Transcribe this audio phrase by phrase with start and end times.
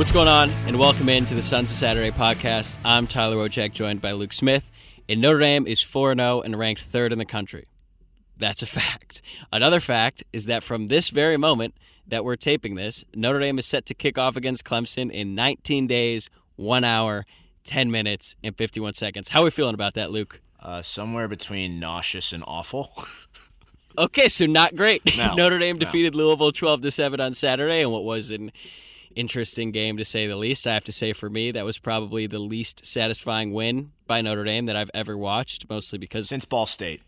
[0.00, 0.48] What's going on?
[0.66, 2.78] And welcome into the Sons of Saturday podcast.
[2.86, 4.70] I'm Tyler Wojak, joined by Luke Smith.
[5.10, 7.66] And Notre Dame is 4 0 and ranked third in the country.
[8.38, 9.20] That's a fact.
[9.52, 11.74] Another fact is that from this very moment
[12.08, 15.86] that we're taping this, Notre Dame is set to kick off against Clemson in 19
[15.86, 17.26] days, 1 hour,
[17.64, 19.28] 10 minutes, and 51 seconds.
[19.28, 20.40] How are we feeling about that, Luke?
[20.60, 22.90] Uh, somewhere between nauseous and awful.
[23.98, 25.02] okay, so not great.
[25.18, 25.84] No, Notre Dame no.
[25.84, 28.50] defeated Louisville 12 to 7 on Saturday in what was an
[29.14, 30.66] interesting game to say the least.
[30.66, 34.44] I have to say for me that was probably the least satisfying win by Notre
[34.44, 37.02] Dame that I've ever watched, mostly because Since Ball State.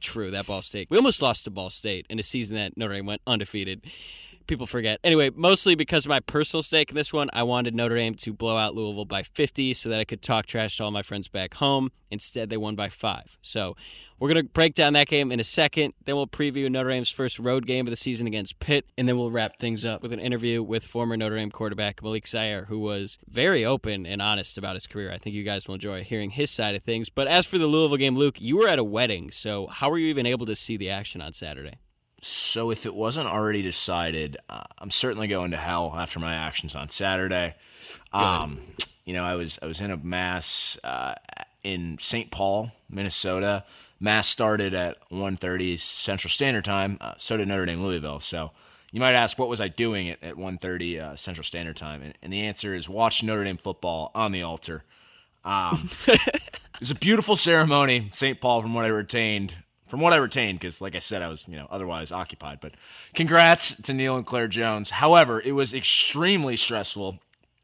[0.00, 0.88] True, that Ball State.
[0.90, 3.82] We almost lost to Ball State in a season that Notre Dame went undefeated.
[4.46, 5.00] People forget.
[5.02, 8.32] Anyway, mostly because of my personal stake in this one, I wanted Notre Dame to
[8.32, 11.26] blow out Louisville by 50 so that I could talk trash to all my friends
[11.26, 11.90] back home.
[12.10, 13.36] Instead, they won by five.
[13.42, 13.74] So
[14.20, 15.94] we're going to break down that game in a second.
[16.04, 18.86] Then we'll preview Notre Dame's first road game of the season against Pitt.
[18.96, 22.28] And then we'll wrap things up with an interview with former Notre Dame quarterback Malik
[22.28, 25.12] Zaire, who was very open and honest about his career.
[25.12, 27.10] I think you guys will enjoy hearing his side of things.
[27.10, 29.32] But as for the Louisville game, Luke, you were at a wedding.
[29.32, 31.80] So how were you even able to see the action on Saturday?
[32.22, 36.74] So if it wasn't already decided, uh, I'm certainly going to hell after my actions
[36.74, 37.54] on Saturday.
[38.12, 38.60] Um,
[39.04, 41.14] you know, I was I was in a mass uh,
[41.62, 42.30] in St.
[42.30, 43.64] Paul, Minnesota.
[44.00, 46.98] Mass started at 1:30 Central Standard Time.
[47.00, 48.20] Uh, so did Notre Dame Louisville.
[48.20, 48.50] So
[48.92, 52.02] you might ask, what was I doing at, at 1:30 uh, Central Standard Time?
[52.02, 54.84] And, and the answer is watching Notre Dame football on the altar.
[55.44, 56.40] Um, it
[56.80, 58.40] was a beautiful ceremony, St.
[58.40, 59.54] Paul, from what I retained.
[59.86, 62.58] From what I retained, because like I said, I was you know otherwise occupied.
[62.60, 62.74] But
[63.14, 64.90] congrats to Neil and Claire Jones.
[64.90, 67.20] However, it was extremely stressful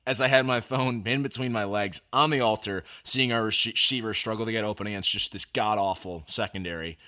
[0.07, 4.15] as I had my phone in between my legs on the altar, seeing our receiver
[4.15, 6.99] struggle to get open against just this god awful secondary.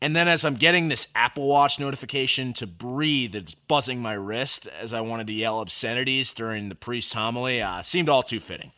[0.00, 4.68] And then as I'm getting this Apple Watch notification to breathe, it's buzzing my wrist
[4.78, 8.72] as I wanted to yell obscenities during the priest's homily, uh, seemed all too fitting.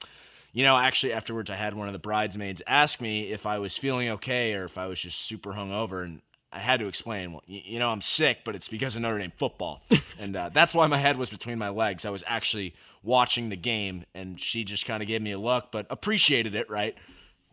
[0.52, 3.76] You know, actually, afterwards, I had one of the bridesmaids ask me if I was
[3.76, 7.42] feeling okay or if I was just super hungover, and I had to explain, well,
[7.48, 9.82] y- you know, I'm sick, but it's because of Notre Dame football,
[10.18, 12.04] and uh, that's why my head was between my legs.
[12.06, 15.70] I was actually watching the game, and she just kind of gave me a look,
[15.70, 16.96] but appreciated it, right?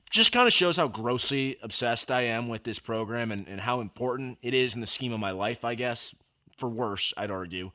[0.09, 3.81] Just kind of shows how grossly obsessed I am with this program and, and how
[3.81, 6.16] important it is in the scheme of my life, I guess,
[6.57, 7.72] for worse, I'd argue.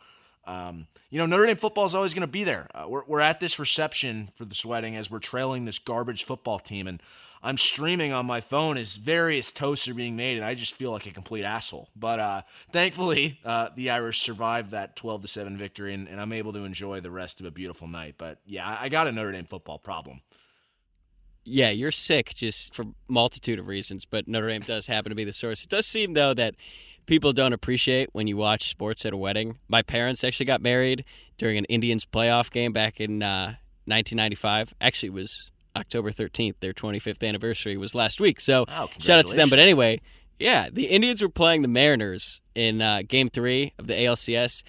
[0.50, 2.66] Um, you know, Notre Dame football is always going to be there.
[2.74, 6.58] Uh, we're, we're at this reception for this wedding as we're trailing this garbage football
[6.58, 7.00] team, and
[7.40, 10.90] I'm streaming on my phone as various toasts are being made, and I just feel
[10.90, 11.88] like a complete asshole.
[11.94, 16.32] But uh, thankfully, uh, the Irish survived that 12 to seven victory, and, and I'm
[16.32, 18.16] able to enjoy the rest of a beautiful night.
[18.18, 20.20] But yeah, I, I got a Notre Dame football problem.
[21.44, 25.24] Yeah, you're sick just for multitude of reasons, but Notre Dame does happen to be
[25.24, 25.62] the source.
[25.62, 26.56] It does seem though that
[27.10, 29.59] people don't appreciate when you watch sports at a wedding.
[29.66, 31.04] My parents actually got married
[31.38, 33.56] during an Indians playoff game back in uh,
[33.87, 34.75] 1995.
[34.81, 36.54] Actually, it was October 13th.
[36.60, 38.41] Their 25th anniversary was last week.
[38.41, 39.50] So Wow, shout out to them.
[39.50, 40.00] But anyway,
[40.38, 44.62] yeah, the Indians were playing the Mariners in uh, Game Three of the ALCS,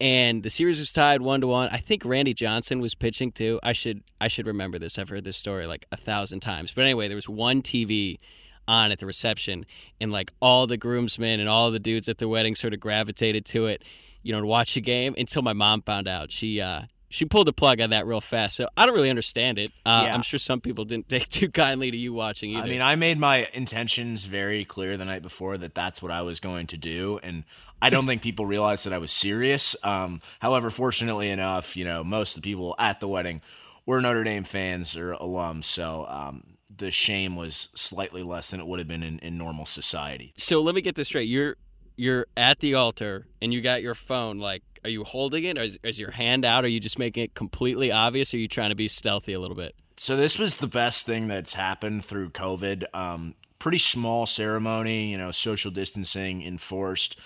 [0.00, 1.68] and the series was tied one to one.
[1.68, 3.60] I think Randy Johnson was pitching too.
[3.62, 4.98] I should I should remember this.
[4.98, 6.72] I've heard this story like a thousand times.
[6.72, 8.18] But anyway, there was one TV
[8.66, 9.66] on at the reception,
[10.00, 13.44] and like all the groomsmen and all the dudes at the wedding sort of gravitated
[13.46, 13.82] to it,
[14.22, 16.30] you know, to watch the game until my mom found out.
[16.32, 18.56] She uh, she pulled the plug on that real fast.
[18.56, 19.70] So I don't really understand it.
[19.86, 20.14] Uh, Yeah.
[20.14, 22.66] I'm sure some people didn't take too kindly to you watching either.
[22.66, 26.22] I mean, I made my intentions very clear the night before that that's what I
[26.22, 27.44] was going to do, and
[27.80, 29.76] I don't think people realized that I was serious.
[29.84, 33.42] Um, however, fortunately enough, you know, most of the people at the wedding
[33.86, 36.44] were Notre Dame fans or alums, so um,
[36.78, 40.32] the shame was slightly less than it would have been in, in normal society.
[40.36, 41.28] so let me get this straight.
[41.28, 41.56] You're
[41.96, 44.38] you're at the altar and you got your phone.
[44.38, 45.56] Like, are you holding it?
[45.58, 46.64] Or is, is your hand out?
[46.64, 48.34] Are you just making it completely obvious?
[48.34, 49.74] Or are you trying to be stealthy a little bit?
[49.96, 52.84] So this was the best thing that's happened through COVID.
[52.92, 57.18] Um, pretty small ceremony, you know, social distancing enforced,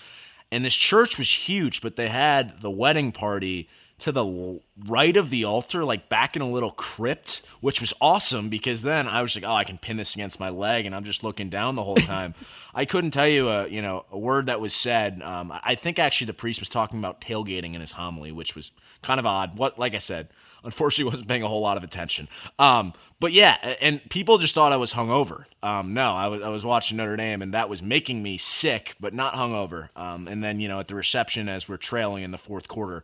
[0.51, 1.81] and this church was huge.
[1.81, 3.69] But they had the wedding party
[3.99, 8.49] to the right of the altar, like back in a little crypt, which was awesome
[8.49, 11.03] because then I was like, oh, I can pin this against my leg, and I'm
[11.03, 12.33] just looking down the whole time.
[12.73, 15.21] I couldn't tell you a you know a word that was said.
[15.21, 18.71] Um, I think actually the priest was talking about tailgating in his homily, which was
[19.01, 19.57] kind of odd.
[19.57, 20.29] What, like I said,
[20.63, 22.27] unfortunately wasn't paying a whole lot of attention.
[22.57, 25.43] Um, but yeah, and people just thought I was hungover.
[25.61, 28.95] Um, no, I was I was watching Notre Dame, and that was making me sick,
[28.99, 29.89] but not hungover.
[29.97, 33.03] Um, and then you know at the reception as we're trailing in the fourth quarter,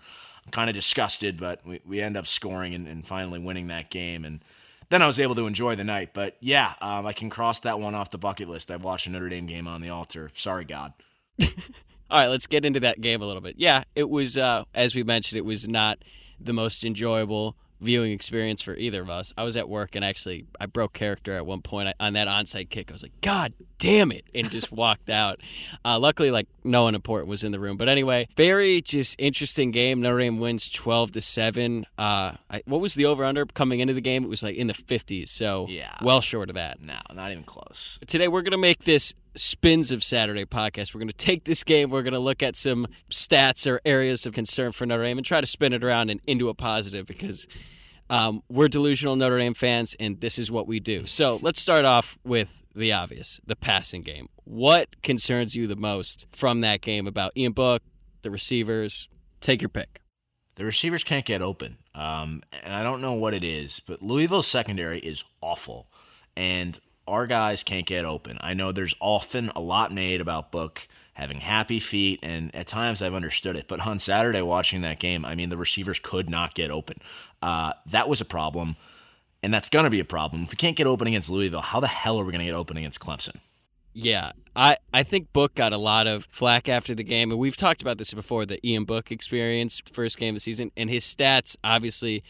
[0.51, 4.25] kind of disgusted, but we, we end up scoring and, and finally winning that game
[4.25, 4.41] and.
[4.89, 7.79] Then I was able to enjoy the night, but yeah, um, I can cross that
[7.79, 8.69] one off the bucket list.
[8.69, 10.29] I've watched a Notre Dame game on the altar.
[10.35, 10.93] Sorry, God.
[11.41, 11.49] All
[12.11, 13.55] right, let's get into that game a little bit.
[13.57, 15.97] Yeah, it was uh, as we mentioned, it was not
[16.39, 19.33] the most enjoyable viewing experience for either of us.
[19.37, 22.69] I was at work and actually I broke character at one point on that onside
[22.69, 22.89] kick.
[22.89, 25.39] I was like, God damn it, and just walked out.
[25.83, 27.77] Uh, luckily, like no one important was in the room.
[27.77, 30.01] But anyway, very just interesting game.
[30.01, 31.85] Notre Dame wins twelve to seven.
[31.97, 34.23] Uh, I, what was the over under coming into the game?
[34.23, 36.81] It was like in the fifties, so yeah, well short of that.
[36.81, 37.99] No, not even close.
[38.07, 40.93] Today we're gonna make this spins of Saturday podcast.
[40.93, 44.25] We're going to take this game, we're going to look at some stats or areas
[44.25, 47.05] of concern for Notre Dame and try to spin it around and into a positive
[47.05, 47.47] because
[48.09, 51.05] um, we're delusional Notre Dame fans and this is what we do.
[51.05, 54.27] So let's start off with the obvious the passing game.
[54.43, 57.81] What concerns you the most from that game about Ian Book,
[58.21, 59.09] the receivers?
[59.41, 60.01] Take your pick.
[60.55, 61.77] The receivers can't get open.
[61.93, 65.87] Um, and I don't know what it is, but Louisville's secondary is awful.
[66.35, 68.37] And our guys can't get open.
[68.41, 73.01] I know there's often a lot made about Book having happy feet, and at times
[73.01, 73.67] I've understood it.
[73.67, 76.97] But on Saturday, watching that game, I mean, the receivers could not get open.
[77.41, 78.75] Uh, that was a problem,
[79.41, 80.43] and that's going to be a problem.
[80.43, 82.55] If we can't get open against Louisville, how the hell are we going to get
[82.55, 83.37] open against Clemson?
[83.93, 87.55] Yeah, I, I think Book got a lot of flack after the game, and we've
[87.55, 91.05] talked about this before the Ian Book experience, first game of the season, and his
[91.05, 92.21] stats obviously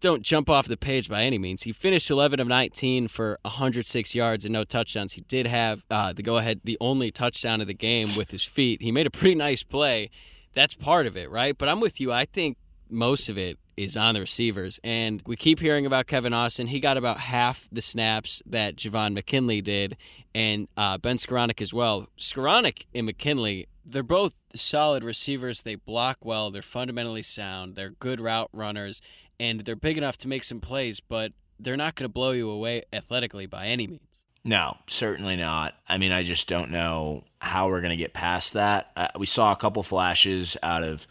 [0.00, 1.62] don't jump off the page by any means.
[1.62, 5.12] He finished 11 of 19 for 106 yards and no touchdowns.
[5.12, 8.44] He did have uh, the go ahead, the only touchdown of the game with his
[8.44, 8.82] feet.
[8.82, 10.10] He made a pretty nice play.
[10.54, 11.56] That's part of it, right?
[11.56, 12.12] But I'm with you.
[12.12, 12.56] I think
[12.88, 14.80] most of it is on the receivers.
[14.82, 16.68] And we keep hearing about Kevin Austin.
[16.68, 19.96] He got about half the snaps that Javon McKinley did,
[20.34, 22.08] and uh, Ben Skowronek as well.
[22.18, 25.62] Skowronek and McKinley, they're both solid receivers.
[25.62, 26.50] They block well.
[26.50, 27.76] They're fundamentally sound.
[27.76, 29.00] They're good route runners
[29.38, 32.50] and they're big enough to make some plays, but they're not going to blow you
[32.50, 34.00] away athletically by any means.
[34.44, 35.74] No, certainly not.
[35.88, 38.92] I mean, I just don't know how we're going to get past that.
[38.96, 41.06] Uh, we saw a couple flashes out of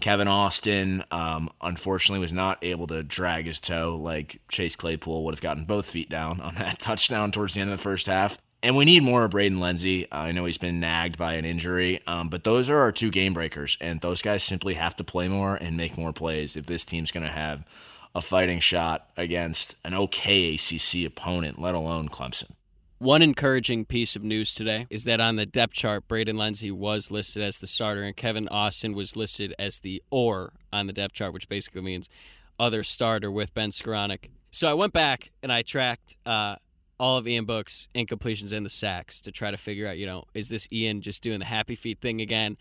[0.00, 1.04] Kevin Austin.
[1.10, 5.64] Um, unfortunately, was not able to drag his toe like Chase Claypool would have gotten
[5.64, 8.38] both feet down on that touchdown towards the end of the first half.
[8.60, 10.06] And we need more of Braden Lenzy.
[10.10, 13.32] I know he's been nagged by an injury, um, but those are our two game
[13.32, 16.84] breakers, and those guys simply have to play more and make more plays if this
[16.84, 17.64] team's going to have
[18.16, 22.50] a fighting shot against an okay ACC opponent, let alone Clemson.
[22.98, 27.12] One encouraging piece of news today is that on the depth chart, Braden Lenzy was
[27.12, 31.14] listed as the starter, and Kevin Austin was listed as the or on the depth
[31.14, 32.08] chart, which basically means
[32.58, 34.30] other starter with Ben Skowronek.
[34.50, 36.56] So I went back and I tracked uh,
[36.98, 40.24] all of Ian Book's incompletions and the sacks to try to figure out, you know,
[40.34, 42.56] is this Ian just doing the happy feet thing again?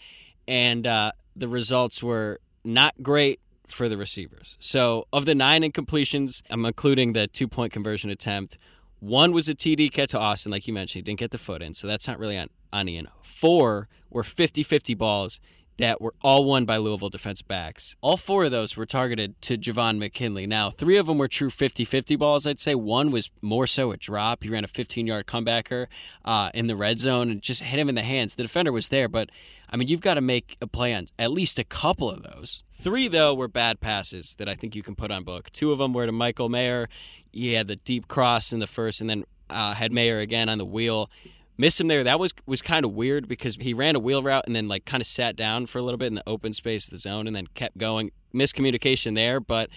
[0.48, 4.57] And uh, the results were not great for the receivers.
[4.60, 8.57] So, of the nine incompletions, I'm including the two point conversion attempt.
[9.00, 11.00] One was a TD catch to Austin, like you mentioned.
[11.00, 13.07] He didn't get the foot in, so that's not really on, on Ian.
[13.22, 15.40] Four were 50 50 balls
[15.77, 17.95] that were all won by Louisville defense backs.
[18.01, 20.47] All four of those were targeted to Javon McKinley.
[20.47, 22.75] Now, three of them were true 50 50 balls, I'd say.
[22.75, 24.44] One was more so a drop.
[24.44, 25.88] He ran a 15 yard comebacker
[26.25, 28.35] uh, in the red zone and just hit him in the hands.
[28.35, 29.29] The defender was there, but
[29.69, 32.63] I mean, you've got to make a play on at least a couple of those.
[32.73, 35.51] Three, though, were bad passes that I think you can put on book.
[35.51, 36.88] Two of them were to Michael Mayer.
[37.31, 40.57] He had the deep cross in the first and then uh, had Mayer again on
[40.57, 41.09] the wheel
[41.57, 42.04] missed him there.
[42.04, 44.85] That was was kind of weird because he ran a wheel route and then like
[44.85, 47.28] kind of sat down for a little bit in the open space of the zone
[47.28, 48.11] and then kept going.
[48.33, 49.69] Miscommunication there, but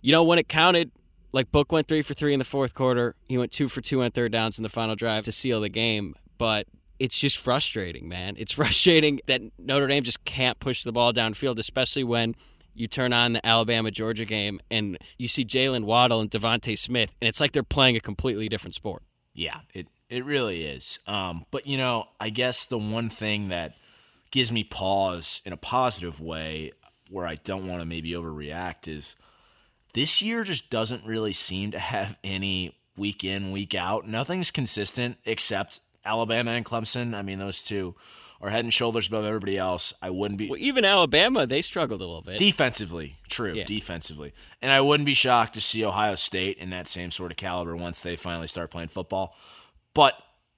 [0.00, 0.90] you know when it counted,
[1.32, 3.14] like Book went three for three in the fourth quarter.
[3.26, 5.68] He went two for two on third downs in the final drive to seal the
[5.68, 6.14] game.
[6.38, 6.66] But
[6.98, 8.34] it's just frustrating, man.
[8.38, 12.34] It's frustrating that Notre Dame just can't push the ball downfield, especially when
[12.74, 17.14] you turn on the Alabama Georgia game and you see Jaylen Waddle and DeVonta Smith,
[17.20, 19.02] and it's like they're playing a completely different sport.
[19.34, 20.98] Yeah, it it really is.
[21.06, 23.74] Um, but you know, I guess the one thing that
[24.30, 26.72] gives me pause in a positive way,
[27.08, 29.16] where I don't want to maybe overreact, is
[29.94, 34.06] this year just doesn't really seem to have any week in, week out.
[34.06, 37.14] Nothing's consistent except Alabama and Clemson.
[37.14, 37.94] I mean, those two
[38.42, 39.94] are head and shoulders above everybody else.
[40.02, 40.50] I wouldn't be.
[40.50, 42.36] Well, even Alabama, they struggled a little bit.
[42.36, 43.64] Defensively, true, yeah.
[43.64, 44.34] defensively.
[44.60, 47.74] And I wouldn't be shocked to see Ohio State in that same sort of caliber
[47.74, 49.34] once they finally start playing football.
[49.94, 50.14] But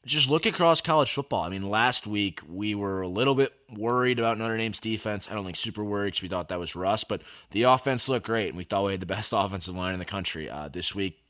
[0.06, 1.42] just look across college football.
[1.42, 5.30] I mean, last week we were a little bit worried about Notre Dame's defense.
[5.30, 7.22] I don't think super worried because we thought that was Russ, but
[7.52, 10.04] the offense looked great, and we thought we had the best offensive line in the
[10.04, 10.48] country.
[10.48, 11.22] Uh, this week,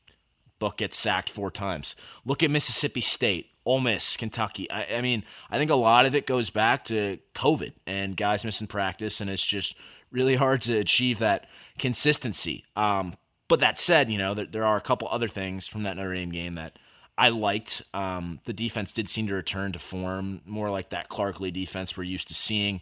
[0.59, 1.95] Book gets sacked four times.
[2.25, 4.71] Look at Mississippi State, Ole Miss, Kentucky.
[4.71, 8.45] I, I mean, I think a lot of it goes back to COVID and guys
[8.45, 9.77] missing practice, and it's just
[10.11, 11.47] really hard to achieve that
[11.79, 12.65] consistency.
[12.77, 13.15] Um,
[13.47, 16.15] but that said, you know, there, there are a couple other things from that Notre
[16.15, 16.77] Dame game that–
[17.17, 17.83] I liked.
[17.93, 21.97] Um, the defense did seem to return to form, more like that Clark Lea defense
[21.97, 22.81] we're used to seeing.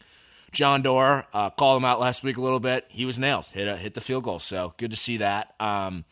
[0.53, 2.85] John Doerer uh, called him out last week a little bit.
[2.89, 4.39] He was nails, hit a, hit the field goal.
[4.39, 5.55] So good to see that.
[5.59, 6.05] Um,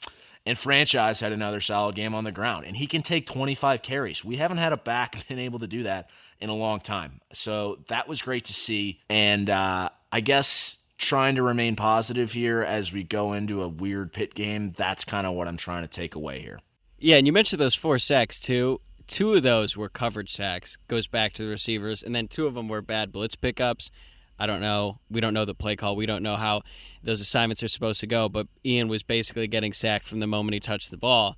[0.47, 4.25] and franchise had another solid game on the ground, and he can take 25 carries.
[4.25, 6.09] We haven't had a back been able to do that
[6.41, 7.21] in a long time.
[7.33, 9.01] So that was great to see.
[9.11, 14.13] And uh, I guess trying to remain positive here as we go into a weird
[14.13, 16.59] Pitt game, that's kind of what I'm trying to take away here.
[17.03, 18.81] Yeah, and you mentioned those four sacks too.
[19.07, 22.55] Two of those were coverage sacks, goes back to the receivers, and then two of
[22.55, 23.91] them were bad blitz pickups.
[24.39, 25.01] I don't know.
[25.11, 25.97] We don't know the play call.
[25.97, 26.63] We don't know how
[27.03, 30.55] those assignments are supposed to go, but Ian was basically getting sacked from the moment
[30.55, 31.37] he touched the ball.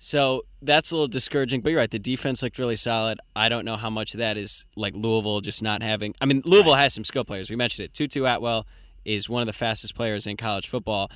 [0.00, 1.62] So that's a little discouraging.
[1.62, 1.90] But you're right.
[1.90, 3.20] The defense looked really solid.
[3.34, 6.14] I don't know how much of that is like Louisville just not having.
[6.20, 7.50] I mean, Louisville has some skill players.
[7.50, 7.94] We mentioned it.
[7.94, 8.66] Tutu Atwell
[9.04, 11.10] is one of the fastest players in college football.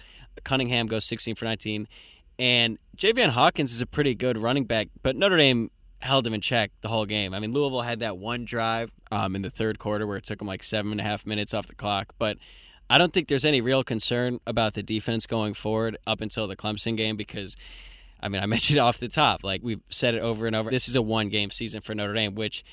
[0.44, 1.88] Cunningham goes 16 for 19.
[2.38, 6.40] And Javian Hawkins is a pretty good running back, but Notre Dame held him in
[6.40, 7.34] check the whole game.
[7.34, 10.38] I mean, Louisville had that one drive um, in the third quarter where it took
[10.38, 12.36] them like seven and a half minutes off the clock, but
[12.88, 16.56] I don't think there's any real concern about the defense going forward up until the
[16.56, 17.56] Clemson game because.
[18.20, 20.72] I mean, I mentioned off the top, like we've said it over and over.
[20.72, 22.64] This is a one-game season for Notre Dame, which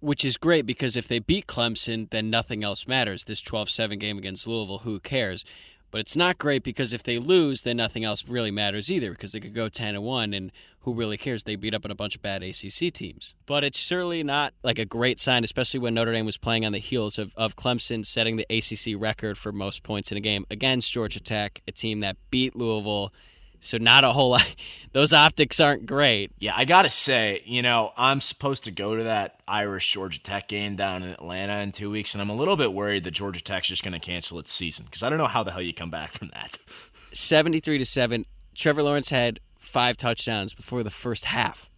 [0.00, 3.24] which is great because if they beat Clemson, then nothing else matters.
[3.24, 5.44] This 12-7 game against Louisville, who cares?
[5.90, 9.32] But it's not great because if they lose, then nothing else really matters either because
[9.32, 11.42] they could go 10 and 1 and who really cares?
[11.42, 13.34] They beat up on a bunch of bad ACC teams.
[13.46, 16.72] But it's surely not like a great sign, especially when Notre Dame was playing on
[16.72, 20.46] the heels of, of Clemson setting the ACC record for most points in a game
[20.50, 23.12] against Georgia Tech, a team that beat Louisville
[23.60, 24.54] so not a whole lot.
[24.92, 26.32] Those optics aren't great.
[26.38, 30.48] Yeah, I gotta say, you know, I'm supposed to go to that Irish Georgia Tech
[30.48, 33.42] game down in Atlanta in two weeks, and I'm a little bit worried that Georgia
[33.42, 35.74] Tech's just going to cancel its season because I don't know how the hell you
[35.74, 36.58] come back from that.
[37.12, 38.24] Seventy-three to seven.
[38.54, 41.68] Trevor Lawrence had five touchdowns before the first half.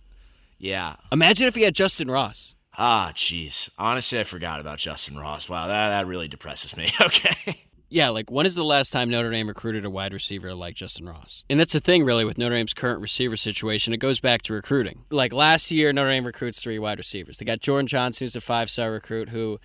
[0.58, 0.96] Yeah.
[1.10, 2.54] Imagine if he had Justin Ross.
[2.78, 3.70] Ah, jeez.
[3.78, 5.48] Honestly, I forgot about Justin Ross.
[5.48, 6.88] Wow, that that really depresses me.
[7.00, 7.64] Okay.
[7.92, 11.06] Yeah, like when is the last time Notre Dame recruited a wide receiver like Justin
[11.06, 11.42] Ross?
[11.50, 13.92] And that's the thing, really, with Notre Dame's current receiver situation.
[13.92, 15.04] It goes back to recruiting.
[15.10, 17.38] Like last year, Notre Dame recruits three wide receivers.
[17.38, 19.58] They got Jordan Johnson, who's a five star recruit who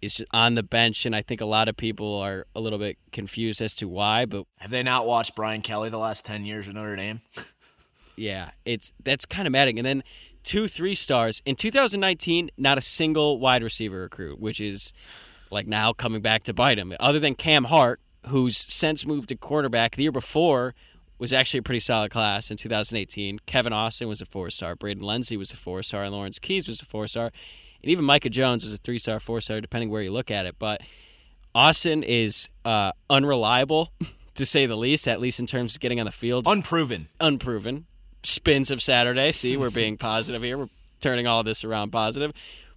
[0.00, 2.78] is just on the bench, and I think a lot of people are a little
[2.78, 4.26] bit confused as to why.
[4.26, 7.20] But have they not watched Brian Kelly the last ten years of Notre Dame?
[8.16, 9.78] yeah, it's that's kind of maddening.
[9.78, 10.04] And then
[10.44, 14.92] two three stars in 2019, not a single wide receiver recruit, which is
[15.50, 16.94] like now coming back to bite him.
[17.00, 20.74] Other than Cam Hart, who's since moved to quarterback, the year before
[21.18, 23.40] was actually a pretty solid class in 2018.
[23.46, 26.66] Kevin Austin was a four star, Braden Lenzy was a four star, and Lawrence Keys
[26.66, 27.26] was a four star,
[27.82, 30.46] and even Micah Jones was a three star, four star, depending where you look at
[30.46, 30.56] it.
[30.58, 30.80] But
[31.54, 33.92] Austin is uh, unreliable,
[34.34, 36.46] to say the least, at least in terms of getting on the field.
[36.46, 37.08] Unproven.
[37.20, 37.86] Unproven.
[38.22, 39.32] Spins of Saturday.
[39.32, 40.56] See, we're being positive here.
[40.56, 40.68] We're
[41.00, 42.32] turning all this around positive.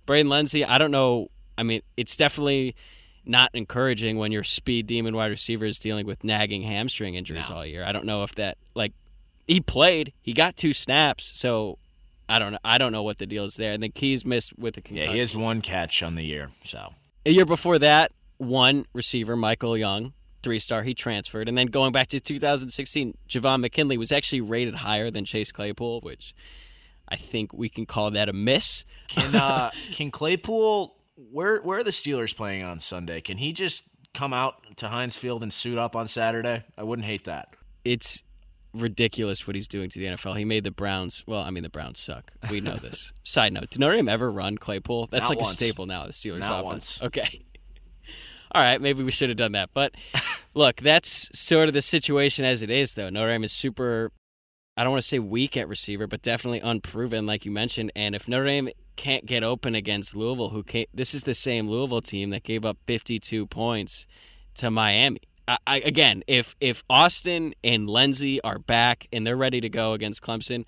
[0.06, 2.76] Braden Lenzy, I don't know I mean, it's definitely
[3.26, 7.58] not encouraging when your speed demon wide receiver is dealing with nagging hamstring injuries no.
[7.58, 7.84] all year.
[7.84, 8.94] I don't know if that like
[9.48, 11.78] he played, he got two snaps, so
[12.28, 12.60] I don't know.
[12.64, 13.74] I don't know what the deal is there.
[13.74, 15.10] And then Keys missed with the concussion.
[15.10, 16.52] Yeah, he has one catch on the year.
[16.64, 16.94] So
[17.26, 21.92] a year before that, one receiver, Michael Young, three star, he transferred, and then going
[21.92, 26.34] back to 2016, Javon McKinley was actually rated higher than Chase Claypool, which
[27.08, 28.86] I think we can call that a miss.
[29.08, 33.22] Can uh, can Claypool where where are the Steelers playing on Sunday?
[33.22, 36.64] Can he just come out to Heinz Field and suit up on Saturday?
[36.78, 37.50] I wouldn't hate that.
[37.84, 38.24] It's
[38.74, 40.38] ridiculous what he's doing to the NFL.
[40.38, 41.24] He made the Browns.
[41.28, 42.32] Well, I mean the Browns suck.
[42.50, 43.14] We know this.
[43.24, 45.08] Side note: Did Notre Dame ever run Claypool?
[45.08, 45.52] That's Not like once.
[45.52, 46.06] a staple now.
[46.06, 47.00] The Steelers Not offense.
[47.00, 47.04] Once.
[47.04, 47.46] Okay.
[48.56, 49.72] All right, maybe we should have done that.
[49.74, 49.94] But
[50.54, 53.10] look, that's sort of the situation as it is, though.
[53.10, 54.12] Notre Dame is super.
[54.76, 57.92] I don't want to say weak at receiver, but definitely unproven, like you mentioned.
[57.96, 61.70] And if Notre Dame can't get open against Louisville, who came, this is the same
[61.70, 64.08] Louisville team that gave up 52 points
[64.56, 65.20] to Miami.
[65.48, 69.94] I, I, again, if if Austin and Lenzy are back and they're ready to go
[69.94, 70.66] against Clemson,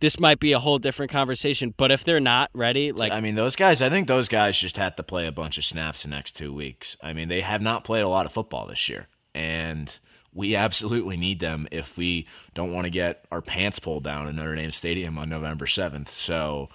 [0.00, 1.74] this might be a whole different conversation.
[1.76, 4.76] But if they're not ready, like I mean, those guys, I think those guys just
[4.76, 6.96] had to play a bunch of snaps the next two weeks.
[7.02, 9.98] I mean, they have not played a lot of football this year, and
[10.34, 14.36] we absolutely need them if we don't want to get our pants pulled down in
[14.36, 16.08] Notre Dame Stadium on November seventh.
[16.08, 16.68] So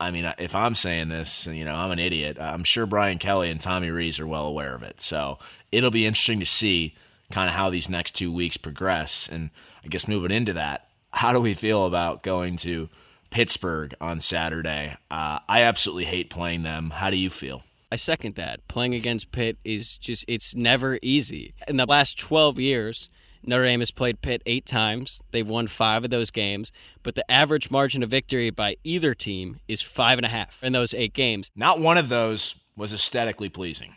[0.00, 2.36] I mean, if I'm saying this, you know, I'm an idiot.
[2.40, 5.00] I'm sure Brian Kelly and Tommy Rees are well aware of it.
[5.00, 5.38] So
[5.72, 6.94] it'll be interesting to see
[7.32, 9.28] kind of how these next two weeks progress.
[9.28, 9.50] And
[9.84, 12.88] I guess moving into that, how do we feel about going to
[13.30, 14.94] Pittsburgh on Saturday?
[15.10, 16.90] Uh, I absolutely hate playing them.
[16.90, 17.64] How do you feel?
[17.90, 18.66] I second that.
[18.68, 21.54] Playing against Pitt is just, it's never easy.
[21.66, 23.08] In the last 12 years,
[23.42, 25.22] Notre Dame has played Pitt eight times.
[25.30, 26.70] They've won five of those games,
[27.02, 30.72] but the average margin of victory by either team is five and a half in
[30.72, 31.50] those eight games.
[31.56, 33.94] Not one of those was aesthetically pleasing.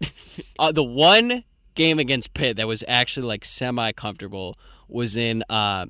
[0.58, 1.44] Uh, the one
[1.74, 4.54] game against Pitt that was actually like semi comfortable
[4.88, 5.86] was in uh,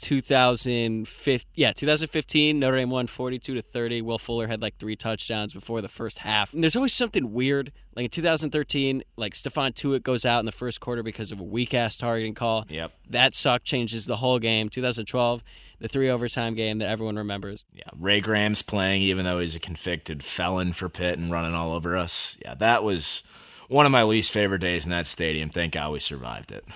[0.00, 1.48] 2015.
[1.54, 2.58] Yeah, 2015.
[2.58, 4.02] Notre Dame won 42 to 30.
[4.02, 6.52] Will Fuller had like three touchdowns before the first half.
[6.52, 7.70] And there's always something weird.
[7.94, 11.44] Like in 2013, like Stephon Tuitt goes out in the first quarter because of a
[11.44, 12.64] weak ass targeting call.
[12.68, 12.92] Yep.
[13.08, 14.68] That suck changes the whole game.
[14.68, 15.42] 2012,
[15.78, 17.64] the three overtime game that everyone remembers.
[17.72, 21.72] Yeah, Ray Graham's playing even though he's a convicted felon for Pitt and running all
[21.72, 22.38] over us.
[22.42, 23.22] Yeah, that was
[23.68, 25.50] one of my least favorite days in that stadium.
[25.50, 26.64] Thank God we survived it.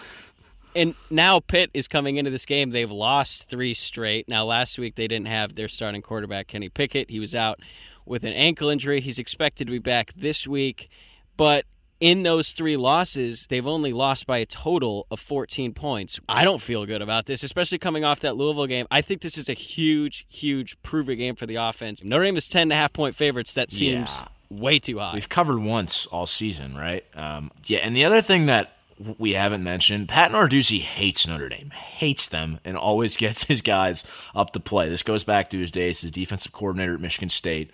[0.77, 2.71] And now Pitt is coming into this game.
[2.71, 4.29] They've lost three straight.
[4.29, 7.11] Now, last week they didn't have their starting quarterback, Kenny Pickett.
[7.11, 7.61] He was out
[8.07, 9.01] with an ankle injury.
[9.01, 10.89] He's expected to be back this week.
[11.37, 11.65] But
[12.01, 16.19] in those three losses, they've only lost by a total of 14 points.
[16.29, 18.87] I don't feel good about this, especially coming off that Louisville game.
[18.91, 22.03] I think this is a huge, huge proving game for the offense.
[22.03, 23.55] Notre Dame is 10 and a half point favorites.
[23.55, 24.29] That seems Yeah.
[24.51, 25.15] way too high.
[25.15, 27.05] We've covered once all season, right?
[27.15, 28.77] Um, yeah, and the other thing that
[29.19, 34.05] we haven't mentioned, Pat Narduzzi hates Notre Dame, hates them, and always gets his guys
[34.35, 34.89] up to play.
[34.89, 37.71] This goes back to his days as defensive coordinator at Michigan State.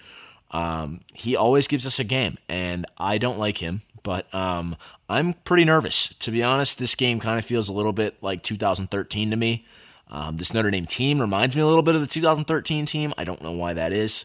[0.51, 4.77] Um, he always gives us a game, and I don't like him, but um,
[5.09, 6.09] I'm pretty nervous.
[6.15, 9.67] To be honest, this game kind of feels a little bit like 2013 to me.
[10.09, 13.15] Um, this Notre Dame team reminds me a little bit of the 2013 team.
[13.17, 14.25] I don't know why that is,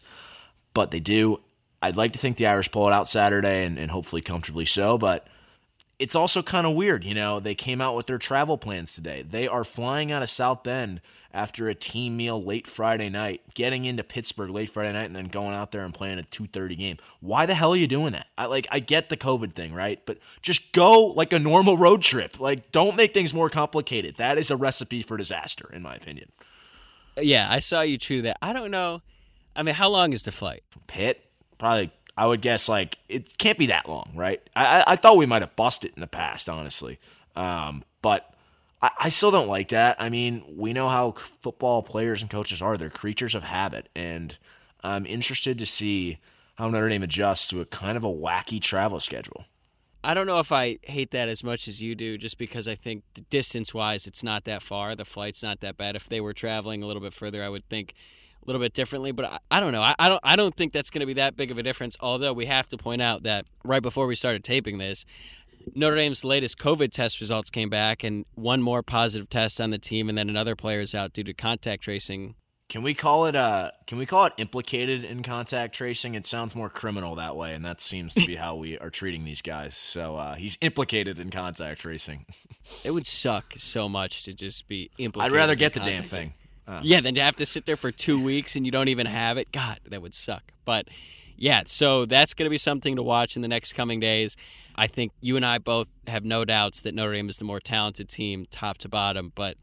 [0.74, 1.40] but they do.
[1.80, 4.98] I'd like to think the Irish pull it out Saturday and, and hopefully comfortably so,
[4.98, 5.28] but
[5.98, 7.04] it's also kind of weird.
[7.04, 9.22] You know, they came out with their travel plans today.
[9.22, 11.00] They are flying out of South Bend
[11.32, 15.26] after a team meal late Friday night, getting into Pittsburgh late Friday night, and then
[15.26, 16.96] going out there and playing a 2:30 game.
[17.20, 18.28] Why the hell are you doing that?
[18.36, 20.00] I like I get the COVID thing, right?
[20.06, 22.40] But just go like a normal road trip.
[22.40, 24.16] Like don't make things more complicated.
[24.16, 26.30] That is a recipe for disaster, in my opinion.
[27.20, 28.38] yeah, I saw you tweet that.
[28.42, 29.02] I don't know.
[29.54, 30.62] I mean, how long is the flight?
[30.86, 31.24] Pitt,
[31.58, 34.40] probably I would guess like it can't be that long, right?
[34.54, 36.98] I I, thought we might have busted in the past, honestly,
[37.34, 38.34] um, but
[38.80, 39.96] I, I still don't like that.
[39.98, 44.38] I mean, we know how football players and coaches are; they're creatures of habit, and
[44.82, 46.18] I'm interested to see
[46.56, 49.44] how Notre Dame adjusts to a kind of a wacky travel schedule.
[50.02, 52.76] I don't know if I hate that as much as you do, just because I
[52.76, 54.94] think distance wise, it's not that far.
[54.94, 55.96] The flight's not that bad.
[55.96, 57.92] If they were traveling a little bit further, I would think
[58.46, 59.12] a little bit differently.
[59.12, 59.82] But I, I don't know.
[59.82, 60.20] I, I don't.
[60.22, 61.96] I don't think that's going to be that big of a difference.
[62.00, 65.04] Although we have to point out that right before we started taping this,
[65.74, 69.78] Notre Dame's latest COVID test results came back, and one more positive test on the
[69.78, 72.34] team, and then another player is out due to contact tracing.
[72.68, 76.16] Can we call it uh can we call it implicated in contact tracing?
[76.16, 79.24] It sounds more criminal that way, and that seems to be how we are treating
[79.24, 79.76] these guys.
[79.76, 82.26] So uh, he's implicated in contact tracing.
[82.82, 85.32] It would suck so much to just be implicated.
[85.32, 86.34] I'd rather get the damn thing.
[86.66, 89.06] Uh, Yeah, then to have to sit there for two weeks and you don't even
[89.06, 89.52] have it.
[89.52, 90.52] God, that would suck.
[90.64, 90.88] But
[91.36, 94.36] yeah, so that's going to be something to watch in the next coming days.
[94.74, 97.60] I think you and I both have no doubts that Notre Dame is the more
[97.60, 99.32] talented team, top to bottom.
[99.34, 99.56] But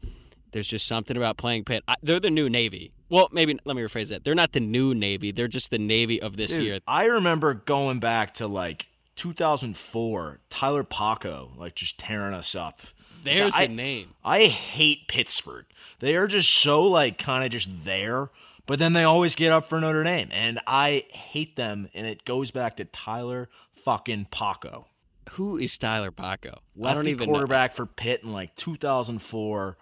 [0.52, 1.82] there's just something about playing Pitt.
[1.86, 2.92] I, they're the new Navy.
[3.10, 4.24] Well, maybe let me rephrase that.
[4.24, 5.30] They're not the new Navy.
[5.30, 6.78] They're just the Navy of this Dude, year.
[6.86, 12.80] I remember going back to like 2004, Tyler Palko like just tearing us up.
[13.24, 14.14] There's I, a name.
[14.24, 15.64] I hate Pittsburgh.
[15.98, 18.30] They are just so like kind of just there,
[18.66, 21.88] but then they always get up for Notre Dame, and I hate them.
[21.94, 24.86] And it goes back to Tyler fucking Paco,
[25.32, 26.54] Who is Tyler Palko?
[26.54, 27.32] I lefty don't even know.
[27.32, 29.76] quarterback for Pitt in like 2004.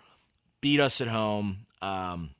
[0.60, 1.58] Beat us at home.
[1.80, 2.30] Um,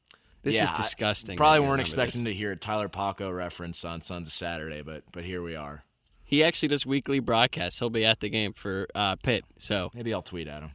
[0.43, 1.37] This yeah, is I disgusting.
[1.37, 2.33] Probably weren't expecting this.
[2.33, 5.85] to hear a Tyler Palko reference on Sons of Saturday, but but here we are.
[6.25, 7.79] He actually does weekly broadcasts.
[7.79, 9.45] He'll be at the game for uh, Pitt.
[9.59, 10.71] So Maybe I'll tweet at him.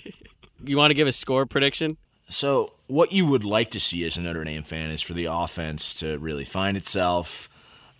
[0.64, 1.96] you want to give a score prediction?
[2.28, 5.26] So, what you would like to see as a Notre Dame fan is for the
[5.26, 7.48] offense to really find itself,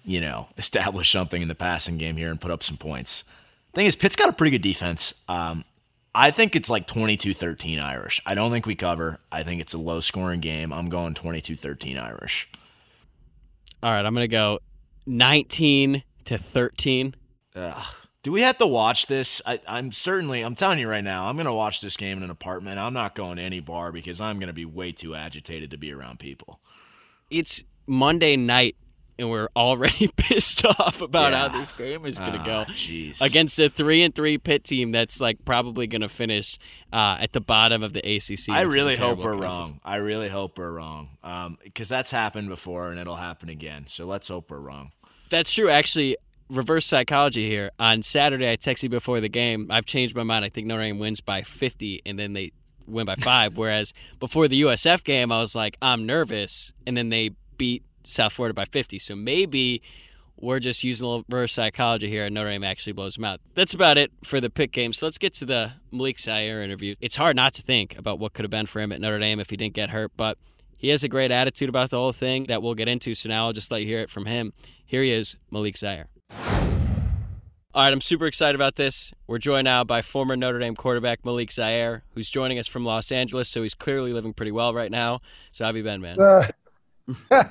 [0.04, 3.24] you know, establish something in the passing game here and put up some points.
[3.74, 5.14] Thing is, Pitt's got a pretty good defense.
[5.28, 5.64] Um,
[6.14, 8.20] I think it's like 22 13 Irish.
[8.26, 9.20] I don't think we cover.
[9.30, 10.72] I think it's a low scoring game.
[10.72, 12.48] I'm going 22 13 Irish.
[13.82, 14.58] All right, I'm going to go
[15.06, 17.14] 19 to 13.
[17.54, 17.84] Ugh.
[18.28, 19.40] Do we have to watch this?
[19.46, 22.24] I, I'm certainly, I'm telling you right now, I'm going to watch this game in
[22.24, 22.78] an apartment.
[22.78, 25.78] I'm not going to any bar because I'm going to be way too agitated to
[25.78, 26.60] be around people.
[27.30, 28.76] It's Monday night,
[29.18, 31.48] and we're already pissed off about Yeah.
[31.48, 33.22] how this game is going to Ah, go Jeez.
[33.22, 36.58] against a three and three Pitt team that's like probably going to finish
[36.92, 38.10] uh, at the bottom of the ACC.
[38.10, 39.40] I which is a really hope we're conference.
[39.70, 39.80] wrong.
[39.86, 41.56] I really hope we're wrong.
[41.64, 43.84] Because that's happened before and it'll happen again.
[43.86, 44.90] So let's hope we're wrong.
[45.30, 45.70] That's true.
[45.70, 46.18] Actually,
[46.50, 47.70] reverse psychology here.
[47.78, 49.68] On Saturday, I texted you before the game.
[49.70, 50.44] I've changed my mind.
[50.44, 52.52] I think Notre Dame wins by 50, and then they
[52.86, 53.56] win by five.
[53.56, 58.32] Whereas before the USF game, I was like, I'm nervous, and then they beat South
[58.32, 58.98] Florida by 50.
[58.98, 59.82] So maybe
[60.40, 63.40] we're just using a little reverse psychology here, and Notre Dame actually blows them out.
[63.54, 64.92] That's about it for the pick game.
[64.92, 66.94] So let's get to the Malik Zaire interview.
[67.00, 69.40] It's hard not to think about what could have been for him at Notre Dame
[69.40, 70.38] if he didn't get hurt, but
[70.76, 73.14] he has a great attitude about the whole thing that we'll get into.
[73.14, 74.52] So now I'll just let you hear it from him.
[74.86, 76.06] Here he is, Malik Zaire.
[76.30, 79.12] All right, I'm super excited about this.
[79.26, 83.12] We're joined now by former Notre Dame quarterback Malik Zaire, who's joining us from Los
[83.12, 83.48] Angeles.
[83.48, 85.20] So he's clearly living pretty well right now.
[85.52, 86.18] So how have you been, man?
[86.18, 86.44] Uh,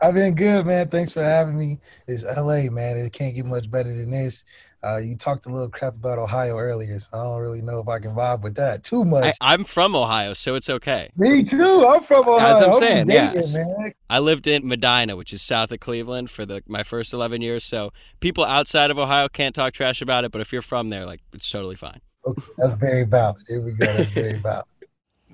[0.00, 0.88] I've been good, man.
[0.88, 1.80] Thanks for having me.
[2.06, 2.96] It's LA, man.
[2.96, 4.44] It can't get much better than this.
[4.84, 7.88] Uh, you talked a little crap about Ohio earlier, so I don't really know if
[7.88, 9.34] I can vibe with that too much.
[9.40, 11.08] I, am from Ohio, so it's okay.
[11.16, 11.86] Me too.
[11.88, 12.56] I'm from Ohio.
[12.56, 13.90] As I'm saying, yeah.
[14.10, 17.64] I lived in Medina, which is south of Cleveland, for the my first 11 years.
[17.64, 21.06] So people outside of Ohio can't talk trash about it, but if you're from there,
[21.06, 22.00] like it's totally fine.
[22.26, 23.42] Okay, that's very valid.
[23.48, 23.86] Here we go.
[23.86, 24.64] That's very valid.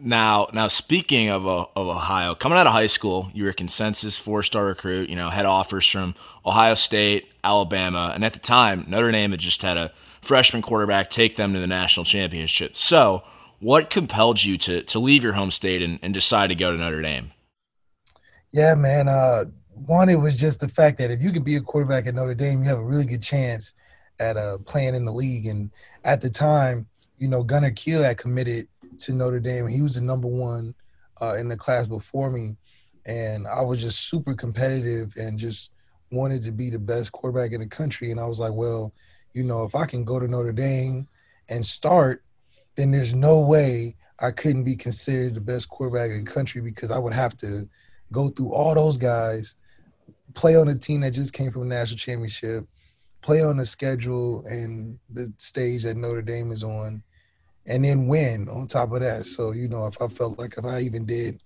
[0.03, 4.17] Now, now speaking of of Ohio, coming out of high school, you were a consensus
[4.17, 5.11] four star recruit.
[5.11, 9.41] You know, had offers from Ohio State, Alabama, and at the time, Notre Dame had
[9.41, 12.77] just had a freshman quarterback take them to the national championship.
[12.77, 13.23] So,
[13.59, 16.79] what compelled you to to leave your home state and, and decide to go to
[16.79, 17.33] Notre Dame?
[18.53, 19.09] Yeah, man.
[19.09, 19.45] Uh,
[19.87, 22.35] one, it was just the fact that if you could be a quarterback at Notre
[22.35, 23.75] Dame, you have a really good chance
[24.19, 25.47] at uh, playing in the league.
[25.47, 25.71] And
[26.05, 26.87] at the time,
[27.19, 28.69] you know, Gunner Kiel had committed
[29.01, 29.67] to Notre Dame.
[29.67, 30.75] He was the number one
[31.21, 32.57] uh, in the class before me,
[33.07, 35.71] and I was just super competitive and just
[36.13, 38.11] wanted to be the best quarterback in the country.
[38.11, 38.93] And I was like, well,
[39.33, 41.07] you know, if I can go to Notre Dame
[41.49, 42.25] and start,
[42.77, 46.91] then there's no way I couldn't be considered the best quarterback in the country because
[46.91, 47.69] I would have to
[48.13, 49.57] go through all those guys,
[50.35, 52.67] play on a team that just came from a national championship,
[53.21, 57.03] play on the schedule and the stage that Notre Dame is on,
[57.71, 59.25] and then win on top of that.
[59.25, 61.41] So, you know, if I felt like if I even did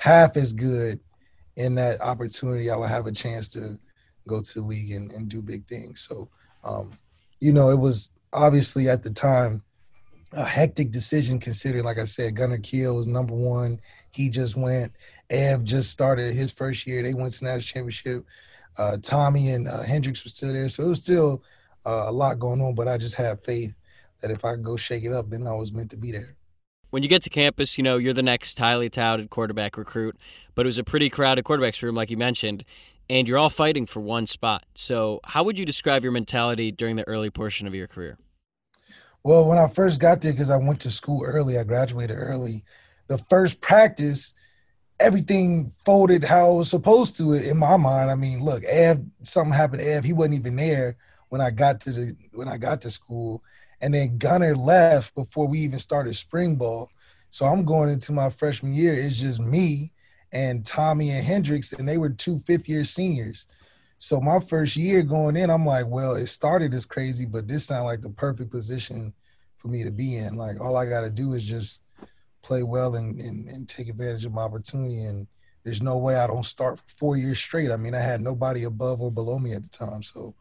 [0.00, 0.98] half as good
[1.56, 3.78] in that opportunity, I would have a chance to
[4.26, 6.00] go to the league and, and do big things.
[6.00, 6.30] So,
[6.64, 6.92] um,
[7.40, 9.62] you know, it was obviously at the time
[10.32, 13.78] a hectic decision considering, like I said, Gunner Kiel was number one.
[14.12, 14.92] He just went.
[15.28, 17.02] Ev just started his first year.
[17.02, 18.24] They went to national championship.
[18.78, 20.70] Uh, Tommy and uh, Hendrix were still there.
[20.70, 21.42] So it was still
[21.84, 23.74] uh, a lot going on, but I just had faith
[24.20, 26.36] that if I go shake it up, then I was meant to be there.
[26.90, 30.16] When you get to campus, you know, you're the next highly touted quarterback recruit,
[30.54, 32.64] but it was a pretty crowded quarterbacks room, like you mentioned,
[33.10, 34.64] and you're all fighting for one spot.
[34.74, 38.18] So, how would you describe your mentality during the early portion of your career?
[39.22, 42.64] Well, when I first got there, because I went to school early, I graduated early.
[43.08, 44.34] The first practice,
[45.00, 48.10] everything folded how it was supposed to in my mind.
[48.10, 50.04] I mean, look, Ev, something happened to Ev.
[50.04, 50.96] He wasn't even there
[51.28, 53.42] when I got to the when I got to school.
[53.80, 56.90] And then Gunner left before we even started spring ball.
[57.30, 58.94] So I'm going into my freshman year.
[58.94, 59.92] It's just me
[60.32, 63.46] and Tommy and Hendrix, and they were two fifth year seniors.
[63.98, 67.66] So my first year going in, I'm like, well, it started as crazy, but this
[67.66, 69.12] sounded like the perfect position
[69.56, 70.36] for me to be in.
[70.36, 71.80] Like all I got to do is just
[72.42, 75.04] play well and, and, and take advantage of my opportunity.
[75.04, 75.26] And
[75.64, 77.70] there's no way I don't start four years straight.
[77.70, 80.34] I mean, I had nobody above or below me at the time, so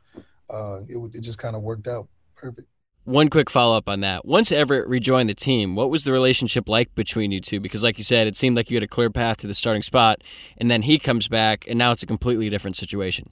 [0.49, 2.67] uh, it it just kind of worked out perfect.
[3.05, 4.25] One quick follow up on that.
[4.25, 7.59] Once Everett rejoined the team, what was the relationship like between you two?
[7.59, 9.83] Because, like you said, it seemed like you had a clear path to the starting
[9.83, 10.23] spot,
[10.57, 13.29] and then he comes back, and now it's a completely different situation.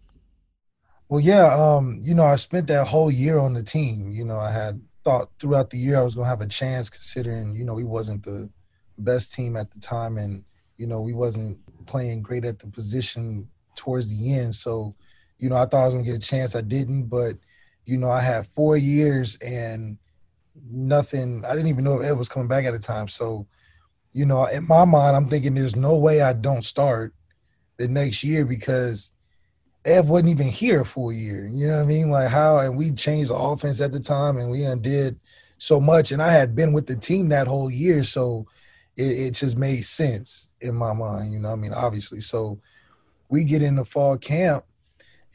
[1.09, 4.11] Well, yeah, um, you know, I spent that whole year on the team.
[4.11, 6.91] You know, I had thought throughout the year I was going to have a chance,
[6.91, 8.51] considering you know we wasn't the
[8.99, 10.43] best team at the time, and
[10.75, 11.57] you know we wasn't
[11.87, 14.53] playing great at the position towards the end.
[14.53, 14.95] So,
[15.39, 16.55] you know, I thought I was going to get a chance.
[16.55, 17.37] I didn't, but
[17.85, 19.97] you know, I had four years and
[20.69, 21.43] nothing.
[21.45, 23.07] I didn't even know if Ed was coming back at the time.
[23.07, 23.47] So,
[24.13, 27.13] you know, in my mind, I'm thinking there's no way I don't start
[27.77, 29.11] the next year because
[29.85, 31.47] Ev wasn't even here a year.
[31.47, 32.09] You know what I mean?
[32.09, 35.19] Like how, and we changed the offense at the time and we undid
[35.57, 36.11] so much.
[36.11, 38.03] And I had been with the team that whole year.
[38.03, 38.45] So
[38.95, 41.73] it, it just made sense in my mind, you know I mean?
[41.73, 42.21] Obviously.
[42.21, 42.59] So
[43.29, 44.63] we get in the fall camp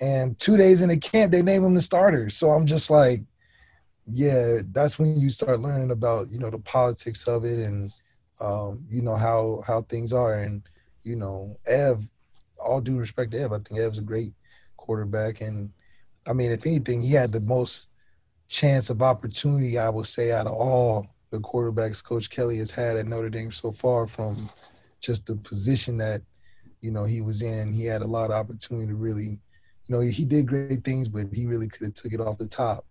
[0.01, 2.31] and two days in the camp, they name him the starter.
[2.31, 3.23] So I'm just like,
[4.11, 7.93] yeah, that's when you start learning about you know the politics of it and
[8.41, 10.35] um, you know how how things are.
[10.35, 10.63] And
[11.03, 12.09] you know, Ev,
[12.59, 14.35] all due respect to Ev, I think Ev's a great
[14.77, 15.41] quarterback.
[15.41, 15.71] And
[16.27, 17.89] I mean, if anything, he had the most
[18.49, 22.97] chance of opportunity, I would say, out of all the quarterbacks Coach Kelly has had
[22.97, 24.49] at Notre Dame so far from
[25.01, 26.23] just the position that,
[26.81, 27.73] you know, he was in.
[27.73, 29.39] He had a lot of opportunity to really
[29.89, 32.47] you know, he did great things, but he really could have took it off the
[32.47, 32.85] top,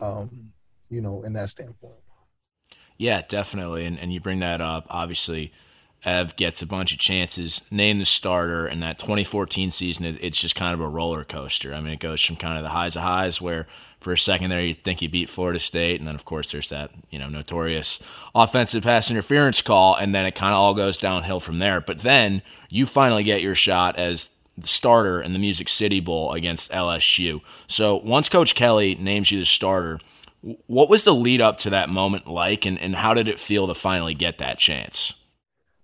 [0.00, 0.50] um,
[0.88, 1.94] you know, in that standpoint.
[2.96, 3.84] Yeah, definitely.
[3.84, 4.86] And, and you bring that up.
[4.90, 5.52] Obviously,
[6.04, 10.40] Ev gets a bunch of chances, name the starter, and that 2014 season, it, it's
[10.40, 11.74] just kind of a roller coaster.
[11.74, 13.66] I mean, it goes from kind of the highs of highs where
[14.00, 16.68] for a second there you think you beat Florida State, and then of course there's
[16.68, 18.00] that you know notorious
[18.34, 21.80] offensive pass interference call, and then it kind of all goes downhill from there.
[21.80, 24.30] But then you finally get your shot as
[24.64, 27.40] starter in the Music City Bowl against LSU.
[27.66, 30.00] So once Coach Kelly names you the starter,
[30.66, 33.66] what was the lead up to that moment like, and, and how did it feel
[33.66, 35.14] to finally get that chance?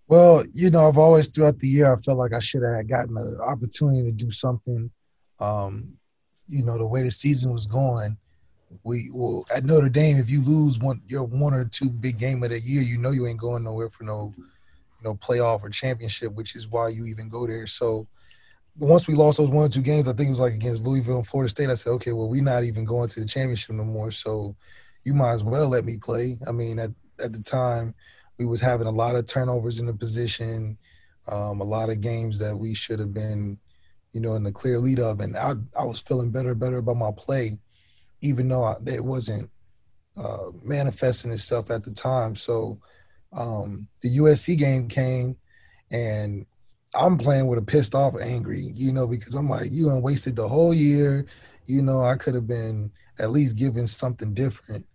[0.06, 3.16] Well, you know, I've always throughout the year I felt like I should have gotten
[3.16, 4.90] an opportunity to do something.
[5.40, 5.94] Um,
[6.48, 8.16] you know, the way the season was going,
[8.82, 12.42] we well at Notre Dame, if you lose one your one or two big game
[12.42, 14.44] of the year, you know you ain't going nowhere for no, you
[15.02, 17.66] know, playoff or championship, which is why you even go there.
[17.66, 18.06] So
[18.76, 21.18] once we lost those one or two games, I think it was like against Louisville
[21.18, 21.70] and Florida State.
[21.70, 24.10] I said, okay, well, we're not even going to the championship no more.
[24.10, 24.56] So
[25.04, 26.38] you might as well let me play.
[26.46, 26.90] I mean, at
[27.22, 27.94] at the time,
[28.38, 30.76] we was having a lot of turnovers in the position,
[31.30, 33.58] um, a lot of games that we should have been,
[34.12, 36.96] you know, in the clear lead of, and I I was feeling better better about
[36.96, 37.58] my play,
[38.20, 39.50] even though I, it wasn't
[40.16, 42.34] uh, manifesting itself at the time.
[42.34, 42.80] So
[43.32, 45.36] um, the USC game came,
[45.92, 46.46] and
[46.94, 50.36] I'm playing with a pissed off, angry, you know, because I'm like, you and wasted
[50.36, 51.26] the whole year.
[51.66, 54.86] You know, I could have been at least given something different.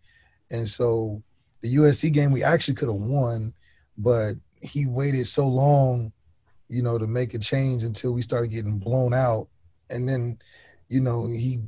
[0.51, 1.21] And so
[1.61, 3.53] the USC game we actually could have won,
[3.97, 6.11] but he waited so long,
[6.67, 9.47] you know, to make a change until we started getting blown out.
[9.89, 10.39] And then,
[10.87, 11.59] you know, he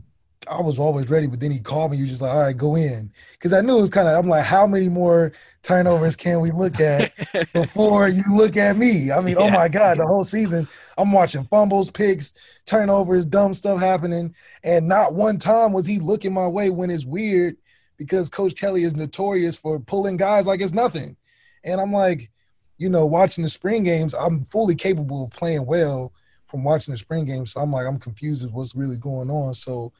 [0.49, 1.97] I was always ready, but then he called me.
[1.97, 4.17] You just like, all right, go in, because I knew it was kind of.
[4.17, 7.13] I'm like, how many more turnovers can we look at
[7.53, 9.11] before you look at me?
[9.11, 9.47] I mean, oh yeah.
[9.47, 12.33] oh my god, the whole season I'm watching fumbles, picks,
[12.65, 17.05] turnovers, dumb stuff happening, and not one time was he looking my way when it's
[17.05, 17.57] weird
[17.97, 21.15] because Coach Kelly is notorious for pulling guys like it's nothing.
[21.63, 22.31] And I'm like,
[22.79, 26.11] you know, watching the spring games, I'm fully capable of playing well
[26.47, 27.51] from watching the spring games.
[27.51, 29.53] So I'm like, I'm confused with what's really going on.
[29.53, 29.93] So,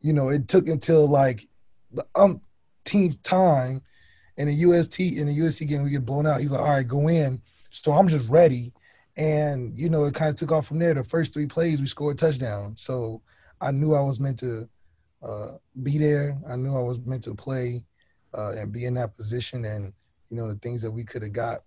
[0.00, 1.42] you know, it took until like
[1.92, 3.82] the umpteenth time
[4.36, 6.40] in the UST in the USC game we get blown out.
[6.40, 7.40] He's like, all right, go in.
[7.70, 8.72] So I'm just ready.
[9.16, 10.94] And, you know, it kind of took off from there.
[10.94, 12.76] The first three plays we scored touchdown.
[12.76, 13.22] So
[13.60, 14.68] I knew I was meant to
[15.22, 16.38] uh, be there.
[16.48, 17.84] I knew I was meant to play
[18.32, 19.64] uh, and be in that position.
[19.64, 19.92] And
[20.30, 21.58] you know, the things that we could have got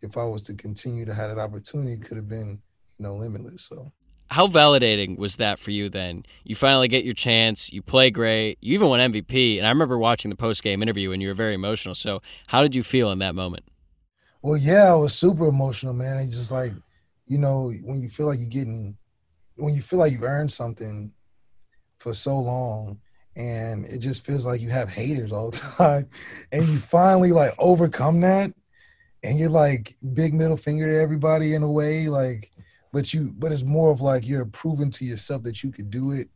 [0.00, 2.60] if I was to continue to have that opportunity could have been,
[2.98, 3.62] you know, limitless.
[3.62, 3.92] So.
[4.30, 6.24] How validating was that for you then?
[6.44, 9.58] You finally get your chance, you play great, you even won MVP.
[9.58, 11.94] And I remember watching the post game interview and you were very emotional.
[11.94, 13.64] So, how did you feel in that moment?
[14.42, 16.18] Well, yeah, I was super emotional, man.
[16.18, 16.72] It's just like,
[17.26, 18.96] you know, when you feel like you're getting,
[19.56, 21.12] when you feel like you've earned something,
[22.04, 22.98] for so long
[23.34, 26.06] and it just feels like you have haters all the time
[26.52, 28.52] and you finally like overcome that
[29.22, 32.50] and you're like big middle finger to everybody in a way like
[32.94, 36.12] but you but it's more of like you're proving to yourself that you can do
[36.12, 36.30] it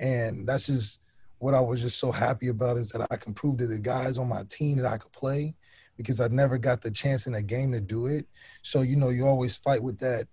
[0.00, 1.00] and that's just
[1.38, 4.18] what I was just so happy about is that I can prove to the guys
[4.18, 5.54] on my team that I could play
[5.96, 8.26] because I never got the chance in a game to do it.
[8.62, 10.26] So you know, you always fight with that.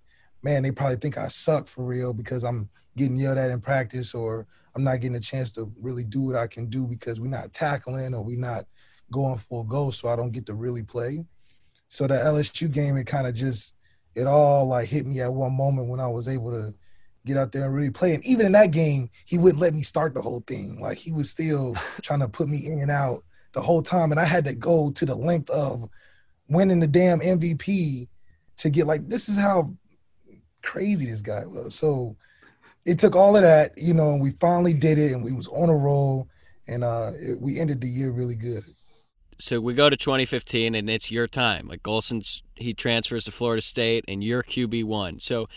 [0.44, 4.14] Man, they probably think I suck for real because I'm getting yelled at in practice
[4.14, 7.28] or I'm not getting a chance to really do what I can do because we're
[7.28, 8.66] not tackling or we're not
[9.12, 11.24] going full go, so I don't get to really play.
[11.88, 13.76] So the LSU game, it kind of just
[14.18, 16.74] it all like hit me at one moment when I was able to
[17.24, 18.16] get out there and really play.
[18.16, 20.80] And even in that game, he wouldn't let me start the whole thing.
[20.80, 24.20] Like he was still trying to put me in and out the whole time, and
[24.20, 25.88] I had to go to the length of
[26.50, 28.08] winning the damn MVP
[28.58, 29.72] to get like this is how
[30.64, 31.76] crazy this guy was.
[31.76, 32.16] So
[32.86, 35.48] it took all of that, you know, and we finally did it, and we was
[35.50, 36.28] on a roll,
[36.68, 38.64] and uh, it, we ended the year really good.
[39.40, 41.68] So we go to 2015, and it's your time.
[41.68, 45.20] Like Golson, he transfers to Florida State, and you're QB one.
[45.20, 45.48] So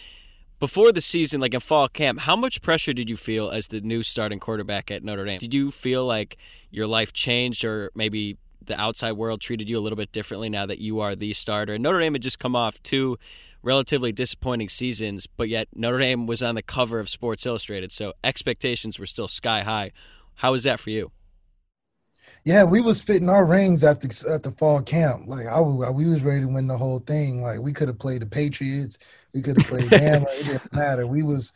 [0.58, 3.80] before the season, like in fall camp, how much pressure did you feel as the
[3.80, 5.38] new starting quarterback at Notre Dame?
[5.38, 6.36] Did you feel like
[6.70, 10.66] your life changed, or maybe the outside world treated you a little bit differently now
[10.66, 11.78] that you are the starter?
[11.78, 13.18] Notre Dame had just come off two
[13.62, 18.12] relatively disappointing seasons, but yet Notre Dame was on the cover of Sports Illustrated, so
[18.22, 19.92] expectations were still sky high.
[20.36, 21.12] How was that for you?
[22.44, 25.24] Yeah, we was fitting our rings after after fall camp.
[25.26, 27.42] Like I, we was ready to win the whole thing.
[27.42, 28.98] Like we could have played the Patriots,
[29.34, 30.26] we could have played Bama.
[30.30, 31.06] it didn't matter.
[31.06, 31.52] We was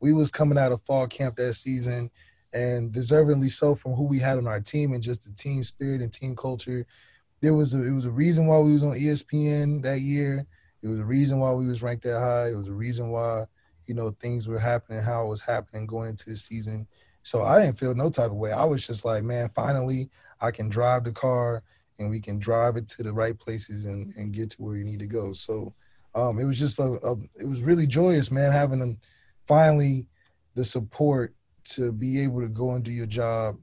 [0.00, 2.10] we was coming out of fall camp that season,
[2.52, 6.02] and deservingly so from who we had on our team and just the team spirit
[6.02, 6.86] and team culture.
[7.40, 10.46] There was a, it was a reason why we was on ESPN that year.
[10.82, 12.48] It was a reason why we was ranked that high.
[12.48, 13.46] It was a reason why,
[13.86, 16.86] you know, things were happening, how it was happening going into the season.
[17.22, 18.52] So I didn't feel no type of way.
[18.52, 20.08] I was just like, man, finally
[20.40, 21.62] I can drive the car
[21.98, 24.84] and we can drive it to the right places and, and get to where you
[24.84, 25.32] need to go.
[25.32, 25.74] So
[26.14, 28.98] um, it was just a, a, it was really joyous, man, having
[29.46, 30.06] finally
[30.54, 33.58] the support to be able to go and do your job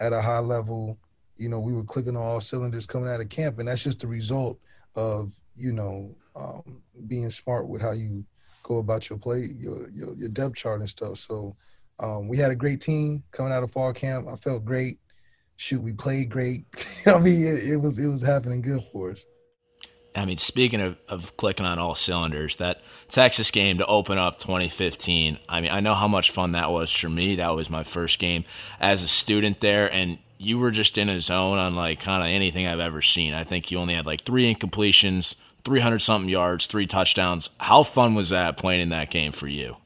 [0.00, 0.98] at a high level.
[1.36, 4.00] You know, we were clicking on all cylinders coming out of camp, and that's just
[4.00, 4.58] the result
[4.94, 8.24] of you know um, being smart with how you
[8.62, 11.18] go about your play, your, your, your depth chart and stuff.
[11.18, 11.56] So
[11.98, 14.28] um, we had a great team coming out of fall camp.
[14.28, 14.98] I felt great.
[15.58, 16.64] Shoot, we played great.
[17.06, 19.24] I mean, it, it was it was happening good for us.
[20.14, 24.38] I mean, speaking of, of clicking on all cylinders, that Texas game to open up
[24.38, 27.36] 2015, I mean, I know how much fun that was for me.
[27.36, 28.44] That was my first game
[28.80, 32.28] as a student there, and you were just in a zone on like kind of
[32.28, 33.34] anything I've ever seen.
[33.34, 37.50] I think you only had like three incompletions, 300 something yards, three touchdowns.
[37.58, 39.76] How fun was that playing in that game for you?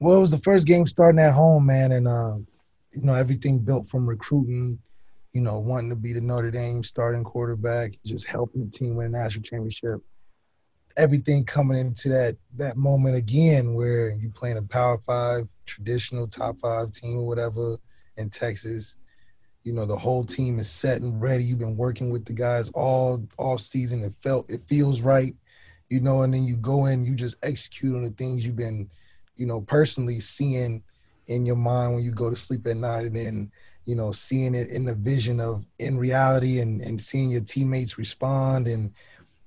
[0.00, 2.38] Well, it was the first game starting at home, man, and uh,
[2.92, 4.80] you know everything built from recruiting
[5.32, 9.06] you know, wanting to be the Notre Dame starting quarterback, just helping the team win
[9.06, 10.00] a national championship.
[10.96, 16.60] Everything coming into that that moment again where you playing a Power Five, traditional top
[16.60, 17.78] five team or whatever
[18.18, 18.96] in Texas.
[19.62, 21.44] You know, the whole team is set and ready.
[21.44, 24.04] You've been working with the guys all all season.
[24.04, 25.34] It felt it feels right,
[25.88, 28.90] you know, and then you go in, you just execute on the things you've been,
[29.36, 30.82] you know, personally seeing
[31.28, 33.50] in your mind when you go to sleep at night and then
[33.84, 37.98] you know, seeing it in the vision of in reality and, and seeing your teammates
[37.98, 38.68] respond.
[38.68, 38.92] And,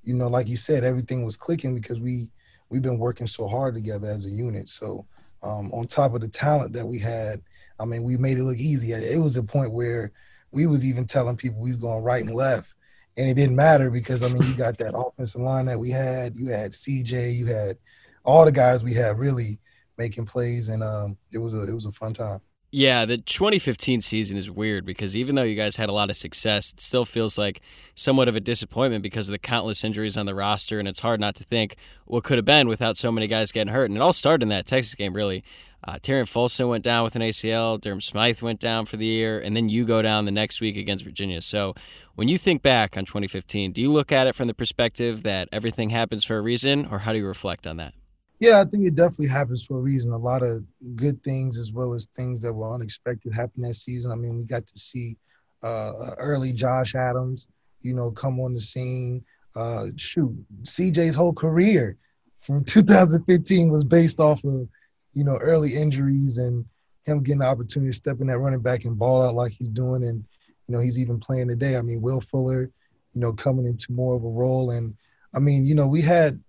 [0.03, 2.29] you know, like you said, everything was clicking because we,
[2.69, 4.69] we've been working so hard together as a unit.
[4.69, 5.05] So
[5.41, 7.41] um, on top of the talent that we had,
[7.79, 8.91] I mean, we made it look easy.
[8.91, 10.11] It was a point where
[10.51, 12.73] we was even telling people we was going right and left.
[13.17, 16.37] And it didn't matter because I mean you got that offensive line that we had,
[16.37, 17.77] you had CJ, you had
[18.23, 19.59] all the guys we had really
[19.97, 22.41] making plays and um, it was a it was a fun time.
[22.77, 26.17] Yeah, the 2015 season is weird because even though you guys had a lot of
[26.17, 27.61] success, it still feels like
[27.95, 31.21] somewhat of a disappointment because of the countless injuries on the roster, and it's hard
[31.21, 33.85] not to think what could have been without so many guys getting hurt.
[33.85, 35.41] And it all started in that Texas game, really.
[35.85, 39.39] Uh, Tarean Folston went down with an ACL, Durham Smythe went down for the year,
[39.39, 41.41] and then you go down the next week against Virginia.
[41.41, 41.75] So
[42.15, 45.47] when you think back on 2015, do you look at it from the perspective that
[45.53, 47.93] everything happens for a reason, or how do you reflect on that?
[48.39, 50.11] Yeah, I think it definitely happens for a reason.
[50.11, 50.63] A lot of
[50.95, 54.11] good things as well as things that were unexpected happened that season.
[54.11, 55.17] I mean, we got to see
[55.63, 57.47] uh, early Josh Adams,
[57.81, 59.23] you know, come on the scene.
[59.55, 61.97] Uh, shoot, CJ's whole career
[62.39, 64.67] from 2015 was based off of,
[65.13, 66.65] you know, early injuries and
[67.05, 69.69] him getting the opportunity to step in that running back and ball out like he's
[69.69, 70.03] doing.
[70.03, 70.25] And,
[70.67, 71.77] you know, he's even playing today.
[71.77, 74.71] I mean, Will Fuller, you know, coming into more of a role.
[74.71, 74.93] And
[75.33, 76.41] I mean, you know, we had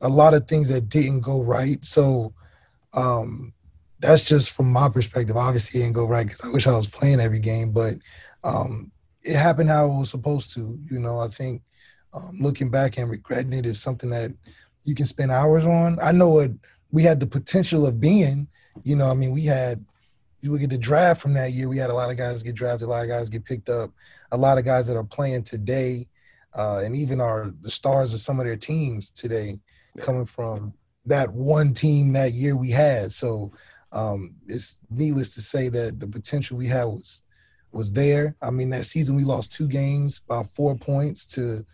[0.00, 1.84] a lot of things that didn't go right.
[1.84, 2.34] So
[2.92, 3.52] um,
[4.00, 5.36] that's just from my perspective.
[5.36, 7.94] Obviously, it didn't go right because I wish I was playing every game, but
[8.44, 8.90] um,
[9.22, 10.78] it happened how it was supposed to.
[10.90, 11.62] You know, I think
[12.12, 14.32] um, looking back and regretting it is something that
[14.84, 15.98] you can spend hours on.
[16.00, 16.50] I know what
[16.90, 18.48] we had the potential of being.
[18.84, 19.84] You know, I mean, we had.
[20.42, 21.68] You look at the draft from that year.
[21.68, 23.90] We had a lot of guys get drafted, a lot of guys get picked up,
[24.30, 26.06] a lot of guys that are playing today,
[26.54, 29.58] uh, and even are the stars of some of their teams today
[29.98, 30.74] coming from
[31.06, 33.12] that one team that year we had.
[33.12, 33.52] So
[33.92, 37.22] um, it's needless to say that the potential we had was
[37.72, 38.34] was there.
[38.40, 41.64] I mean, that season we lost two games by four points to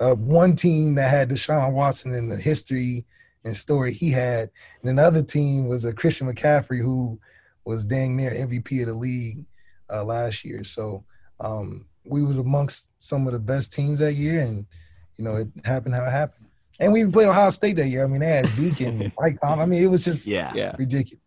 [0.00, 3.06] uh, one team that had Deshaun Watson in the history
[3.44, 4.50] and story he had,
[4.80, 7.18] and another team was a Christian McCaffrey who
[7.64, 9.44] was dang near MVP of the league
[9.90, 10.64] uh, last year.
[10.64, 11.04] So
[11.40, 14.66] um, we was amongst some of the best teams that year, and
[15.16, 16.45] you know it happened how it happened.
[16.80, 18.04] And we even played Ohio State that year.
[18.04, 19.60] I mean, they had Zeke and Mike Tom.
[19.60, 20.52] I mean, it was just yeah.
[20.54, 20.74] yeah.
[20.78, 21.20] ridiculous.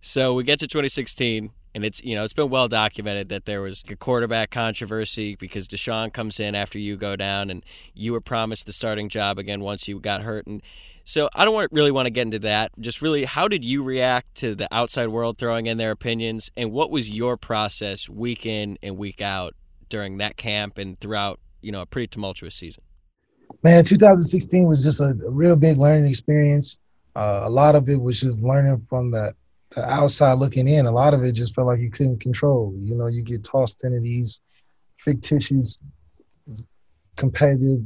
[0.00, 3.62] So we get to 2016, and it's you know it's been well documented that there
[3.62, 8.20] was a quarterback controversy because DeShone comes in after you go down, and you were
[8.20, 10.46] promised the starting job again once you got hurt.
[10.46, 10.62] And
[11.04, 12.72] so I don't want, really want to get into that.
[12.80, 16.70] Just really, how did you react to the outside world throwing in their opinions, and
[16.70, 19.54] what was your process week in and week out
[19.88, 22.84] during that camp and throughout you know a pretty tumultuous season?
[23.62, 26.78] Man, 2016 was just a, a real big learning experience.
[27.16, 29.34] Uh, a lot of it was just learning from the,
[29.70, 30.86] the, outside looking in.
[30.86, 32.74] A lot of it just felt like you couldn't control.
[32.76, 34.40] You know, you get tossed into these
[34.98, 35.82] fictitious,
[37.16, 37.80] competitive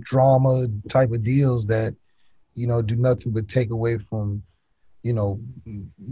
[0.00, 1.94] drama type of deals that,
[2.54, 4.42] you know, do nothing but take away from,
[5.02, 5.40] you know,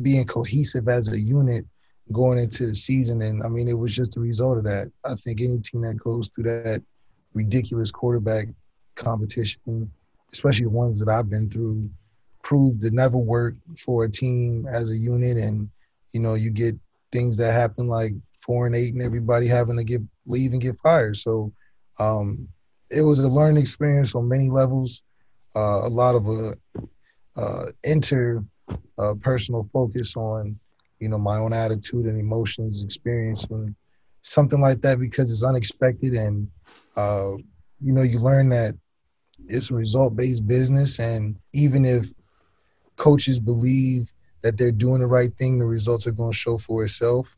[0.03, 1.67] being cohesive as a unit
[2.13, 3.23] going into the season.
[3.23, 4.93] And I mean, it was just a result of that.
[5.05, 6.83] I think any team that goes through that
[7.33, 8.49] ridiculous quarterback
[8.95, 9.91] competition,
[10.33, 11.91] especially the ones that I've been through,
[12.43, 15.37] proved to never work for a team as a unit.
[15.37, 15.71] And,
[16.13, 16.77] you know, you get
[17.13, 20.79] things that happen like four and eight and everybody having to get leave and get
[20.83, 21.17] fired.
[21.17, 21.53] So
[21.99, 22.49] um,
[22.91, 25.03] it was a learning experience on many levels.
[25.57, 26.55] uh, a lot of a
[27.37, 28.45] uh, inter
[28.99, 30.59] uh, personal focus on
[31.01, 33.75] you know my own attitude and emotions, experiencing
[34.23, 36.49] something like that because it's unexpected and
[36.97, 37.31] uh,
[37.81, 38.75] you know you learn that
[39.49, 42.07] it's a result based business and even if
[42.97, 46.85] coaches believe that they're doing the right thing, the results are going to show for
[46.85, 47.37] itself.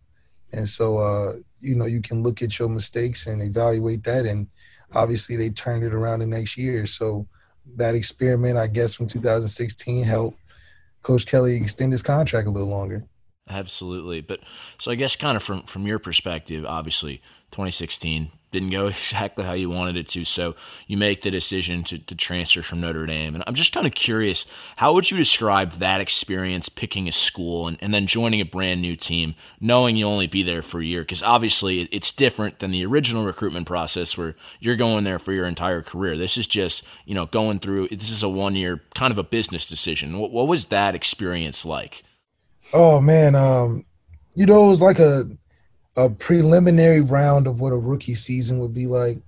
[0.53, 4.27] And so, uh, you know, you can look at your mistakes and evaluate that.
[4.27, 4.49] And
[4.95, 6.87] obviously, they turned it around the next year.
[6.87, 7.27] So
[7.77, 10.39] that experiment, I guess, from 2016 helped
[11.03, 13.05] Coach Kelly extend his contract a little longer.
[13.49, 14.21] Absolutely.
[14.21, 14.41] But
[14.79, 17.19] so I guess kind of from from your perspective, obviously
[17.53, 20.25] 2016 didn't go exactly how you wanted it to.
[20.25, 20.55] So
[20.87, 23.35] you make the decision to, to transfer from Notre Dame.
[23.35, 27.69] And I'm just kind of curious, how would you describe that experience picking a school
[27.69, 30.85] and, and then joining a brand new team, knowing you'll only be there for a
[30.85, 31.03] year?
[31.03, 35.47] Because obviously it's different than the original recruitment process where you're going there for your
[35.47, 36.17] entire career.
[36.17, 39.25] This is just, you know, going through, this is a one year kind of a
[39.25, 40.19] business decision.
[40.19, 42.03] What, what was that experience like?
[42.73, 43.35] Oh, man.
[43.35, 43.85] Um,
[44.35, 45.25] you know, it was like a,
[45.97, 49.19] a preliminary round of what a rookie season would be like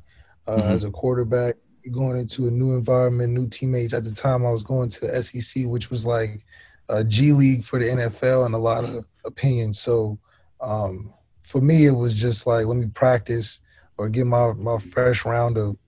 [0.47, 0.71] uh, mm-hmm.
[0.71, 1.57] as a quarterback.
[1.91, 3.95] Going into a new environment, new teammates.
[3.95, 6.45] At the time, I was going to SEC, which was like
[6.91, 9.81] a G League for the NFL, and a lot of opinions.
[9.81, 10.19] So
[10.61, 13.62] um, for me, it was just like let me practice
[13.97, 15.79] or get my my fresh round of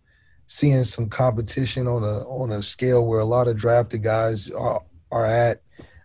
[0.46, 4.82] seeing some competition on a on a scale where a lot of drafted guys are
[5.12, 5.60] are at,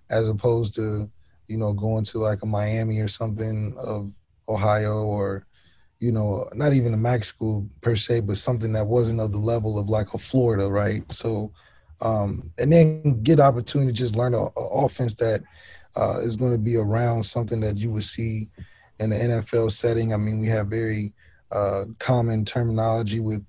[0.09, 1.09] as opposed to
[1.47, 4.11] you know going to like a Miami or something of
[4.47, 5.45] Ohio or
[5.99, 9.37] you know not even a MAC school per se, but something that wasn't of the
[9.37, 11.09] level of like a Florida, right?
[11.11, 11.51] So
[12.01, 15.41] um, and then get opportunity to just learn an offense that
[15.95, 18.49] uh, is going to be around something that you would see
[18.99, 20.13] in the NFL setting.
[20.13, 21.13] I mean, we have very
[21.51, 23.45] uh, common terminology with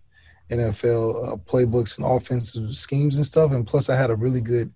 [0.51, 3.53] NFL uh, playbooks and offensive schemes and stuff.
[3.53, 4.73] And plus, I had a really good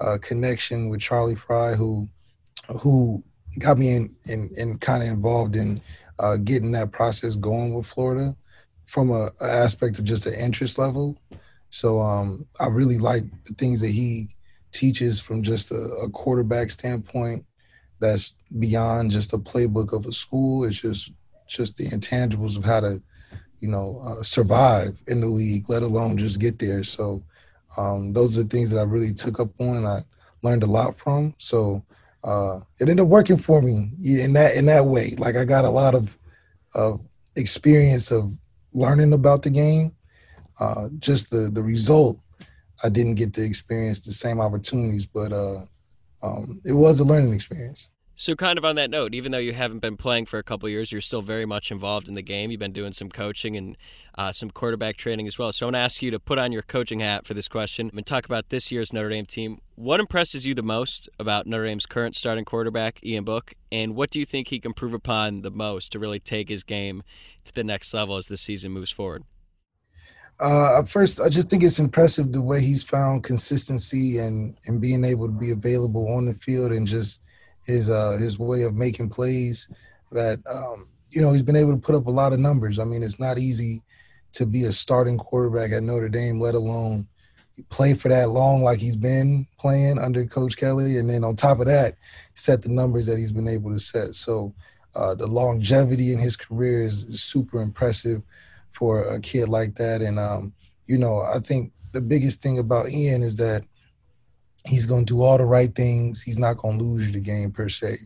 [0.00, 2.08] uh, connection with Charlie Frye, who
[2.80, 3.22] who
[3.58, 5.80] got me in in, in kind of involved in
[6.18, 8.36] uh, getting that process going with Florida
[8.86, 11.18] from a, a, aspect of just an interest level.
[11.70, 14.28] So um, I really like the things that he
[14.70, 17.44] teaches from just a, a, quarterback standpoint.
[18.00, 20.64] That's beyond just a playbook of a school.
[20.64, 21.12] It's just
[21.46, 23.02] just the intangibles of how to,
[23.58, 26.82] you know, uh, survive in the league, let alone just get there.
[26.82, 27.22] So
[27.76, 30.02] um, those are the things that I really took up on I
[30.42, 31.34] learned a lot from.
[31.38, 31.84] So
[32.24, 35.14] uh, it ended up working for me in that in that way.
[35.18, 36.16] Like I got a lot of
[36.74, 37.00] of
[37.36, 38.32] experience of
[38.72, 39.94] learning about the game.
[40.58, 42.18] Uh, just the the result,
[42.82, 45.66] I didn't get to experience the same opportunities, but uh,
[46.22, 47.88] um, it was a learning experience.
[48.16, 50.68] So, kind of on that note, even though you haven't been playing for a couple
[50.68, 52.52] years, you're still very much involved in the game.
[52.52, 53.76] You've been doing some coaching and
[54.16, 55.50] uh, some quarterback training as well.
[55.52, 57.90] So, I want to ask you to put on your coaching hat for this question
[57.92, 59.58] and talk about this year's Notre Dame team.
[59.74, 64.10] What impresses you the most about Notre Dame's current starting quarterback, Ian Book, and what
[64.10, 67.02] do you think he can improve upon the most to really take his game
[67.42, 69.24] to the next level as the season moves forward?
[70.38, 75.04] Uh, first, I just think it's impressive the way he's found consistency and and being
[75.04, 77.20] able to be available on the field and just
[77.64, 79.68] his uh, his way of making plays.
[80.12, 82.78] That um, you know he's been able to put up a lot of numbers.
[82.78, 83.82] I mean, it's not easy
[84.32, 87.06] to be a starting quarterback at Notre Dame, let alone
[87.70, 91.60] play for that long like he's been playing under Coach Kelly, and then on top
[91.60, 91.96] of that,
[92.34, 94.14] set the numbers that he's been able to set.
[94.14, 94.52] So
[94.94, 98.22] uh, the longevity in his career is, is, super impressive
[98.72, 100.02] for a kid like that.
[100.02, 100.52] And um,
[100.86, 103.64] you know, I think the biggest thing about Ian is that
[104.64, 106.22] he's going to do all the right things.
[106.22, 107.96] He's not going to lose you the game per se.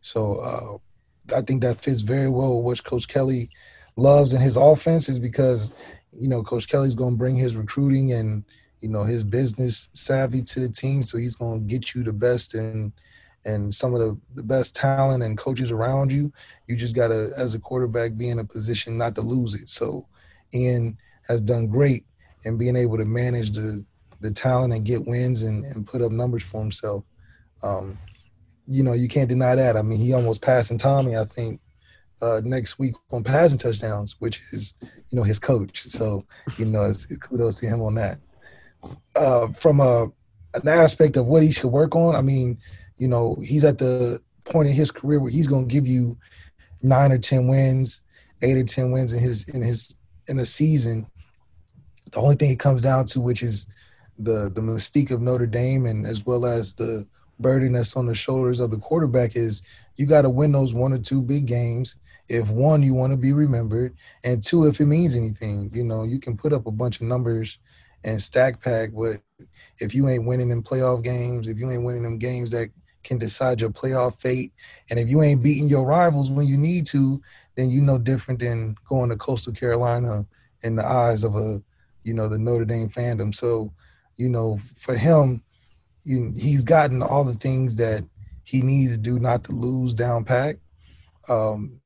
[0.00, 3.50] So uh, I think that fits very well with what Coach Kelly
[3.96, 5.72] loves in his offense is because
[6.12, 8.44] you know Coach Kelly's going to bring his recruiting and
[8.80, 11.02] you know his business savvy to the team.
[11.02, 12.92] So he's going to get you the best and
[13.44, 16.32] and some of the, the best talent and coaches around you.
[16.66, 19.70] You just got to, as a quarterback, be in a position not to lose it.
[19.70, 20.08] So
[20.52, 20.98] Ian
[21.28, 22.04] has done great
[22.44, 23.84] in being able to manage the
[24.26, 27.04] the talent and get wins and, and put up numbers for himself.
[27.62, 27.98] Um,
[28.66, 29.76] you know, you can't deny that.
[29.76, 31.60] I mean, he almost passing Tommy, I think,
[32.20, 35.82] uh, next week on passing touchdowns, which is, you know, his coach.
[35.88, 36.24] So,
[36.56, 38.18] you know, it's, it's kudos to him on that.
[39.14, 40.06] Uh, from a,
[40.54, 42.58] an aspect of what he should work on, I mean,
[42.96, 46.16] you know, he's at the point in his career where he's going to give you
[46.82, 48.02] nine or ten wins,
[48.42, 49.96] eight or ten wins in his in his
[50.28, 51.06] in a season.
[52.12, 53.66] The only thing it comes down to, which is
[54.18, 57.06] the the mystique of Notre Dame and as well as the
[57.38, 59.62] burden that's on the shoulders of the quarterback is
[59.96, 61.96] you got to win those one or two big games.
[62.28, 63.94] If one, you want to be remembered,
[64.24, 67.06] and two, if it means anything, you know, you can put up a bunch of
[67.06, 67.58] numbers
[68.04, 68.90] and stack pack.
[68.92, 69.20] But
[69.78, 72.70] if you ain't winning in playoff games, if you ain't winning them games that
[73.04, 74.52] can decide your playoff fate,
[74.90, 77.22] and if you ain't beating your rivals when you need to,
[77.54, 80.26] then you know different than going to Coastal Carolina
[80.62, 81.62] in the eyes of a,
[82.02, 83.32] you know, the Notre Dame fandom.
[83.34, 83.72] So,
[84.16, 85.42] you know, for him,
[86.02, 88.04] you, he's gotten all the things that
[88.44, 90.56] he needs to do not to lose down pack.
[91.28, 91.80] Um,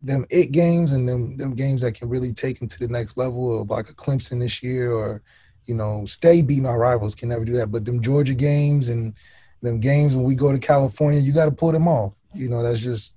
[0.00, 3.16] them it games and them them games that can really take him to the next
[3.16, 5.22] level of like a Clemson this year or
[5.64, 7.70] you know stay beating our rivals can never do that.
[7.70, 9.14] But them Georgia games and
[9.62, 12.12] them games when we go to California, you got to pull them off.
[12.34, 13.16] You know that's just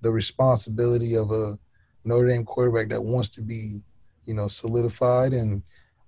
[0.00, 1.58] the responsibility of a
[2.04, 3.82] Notre Dame quarterback that wants to be
[4.24, 5.62] you know solidified and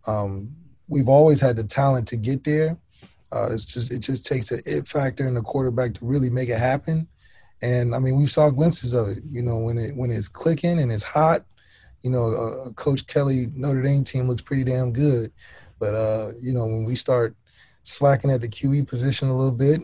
[0.07, 0.55] um,
[0.91, 2.77] we've always had the talent to get there.
[3.33, 6.51] Uh, it's just it just takes an it factor in the quarterback to really make
[6.51, 7.09] it happen.
[7.63, 9.19] And I mean, we saw glimpses of it.
[9.25, 11.45] You know, when it when it's clicking and it's hot,
[12.03, 15.33] you know, uh, Coach Kelly Notre Dame team looks pretty damn good.
[15.79, 17.37] But uh, you know, when we start
[17.85, 19.81] slacking at the QB position a little bit,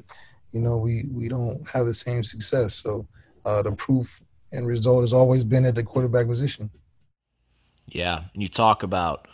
[0.52, 2.74] you know, we we don't have the same success.
[2.74, 3.06] So
[3.44, 6.70] uh, the proof and result has always been at the quarterback position.
[7.86, 9.28] Yeah, and you talk about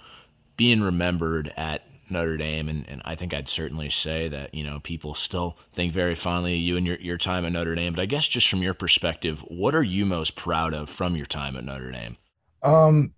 [0.57, 1.83] being remembered at
[2.13, 5.93] Notre Dame, and, and I think I'd certainly say that you know people still think
[5.93, 7.95] very fondly of you and your your time at Notre Dame.
[7.95, 11.27] But I guess just from your perspective, what are you most proud of from your
[11.27, 12.17] time at Notre Dame?
[12.63, 13.15] Um,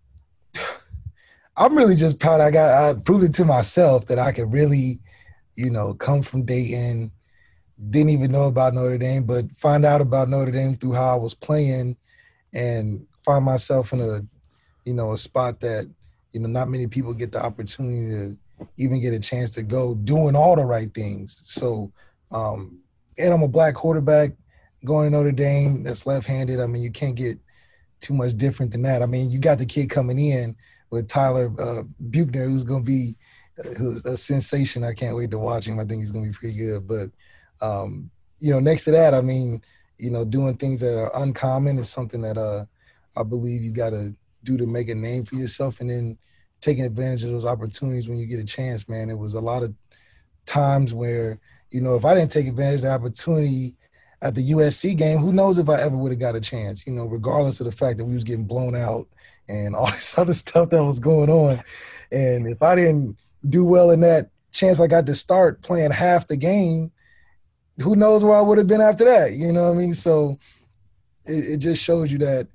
[1.57, 2.41] I'm really just proud.
[2.41, 5.01] I got I proved it to myself that I could really,
[5.55, 7.11] you know, come from Dayton,
[7.91, 11.19] didn't even know about Notre Dame, but find out about Notre Dame through how I
[11.19, 11.97] was playing,
[12.55, 14.21] and find myself in a,
[14.85, 15.91] you know, a spot that
[16.35, 18.37] you know not many people get the opportunity to
[18.77, 21.41] even get a chance to go doing all the right things.
[21.47, 21.93] So,
[22.33, 22.81] um,
[23.17, 24.33] and I'm a black quarterback
[24.85, 26.61] going to Notre Dame that's left-handed.
[26.61, 27.39] I mean, you can't get
[28.01, 29.03] too much different than that.
[29.03, 30.57] I mean, you got the kid coming in
[30.91, 33.17] with Tyler uh, Buchner, who's going to be
[33.59, 34.83] uh, who's a sensation.
[34.83, 35.79] I can't wait to watch him.
[35.79, 36.89] I think he's going to be pretty good.
[36.89, 37.11] But
[37.65, 38.11] um,
[38.41, 39.63] you know, next to that, I mean,
[39.99, 42.65] you know, doing things that are uncommon is something that uh,
[43.17, 44.15] I believe you got to
[44.45, 46.19] do to make a name for yourself, and then
[46.61, 49.11] taking advantage of those opportunities when you get a chance, man.
[49.11, 49.75] It was a lot of
[50.47, 51.39] times where,
[51.71, 53.77] you know, if I didn't take advantage of the opportunity
[54.23, 56.93] at the USC game, who knows if I ever would have got a chance, you
[56.93, 59.07] know, regardless of the fact that we was getting blown out
[59.49, 61.63] and all this other stuff that was going on.
[62.11, 63.17] And if I didn't
[63.49, 66.93] do well in that chance I got to start playing half the game,
[67.83, 69.95] who knows where I would have been after that, you know what I mean?
[69.95, 70.39] So
[71.27, 72.49] it, it just shows you that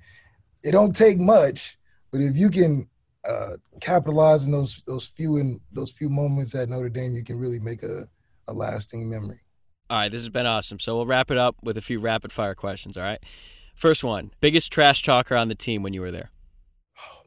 [0.64, 1.78] it don't take much,
[2.12, 2.88] but if you can
[3.28, 7.40] uh, capitalize on those those few and those few moments at Notre Dame, you can
[7.40, 8.08] really make a,
[8.48, 9.42] a lasting memory.
[9.90, 10.80] All right, this has been awesome.
[10.80, 12.98] So we'll wrap it up with a few rapid fire questions.
[12.98, 13.20] All right,
[13.76, 16.32] first one: biggest trash talker on the team when you were there.
[16.98, 17.22] Oh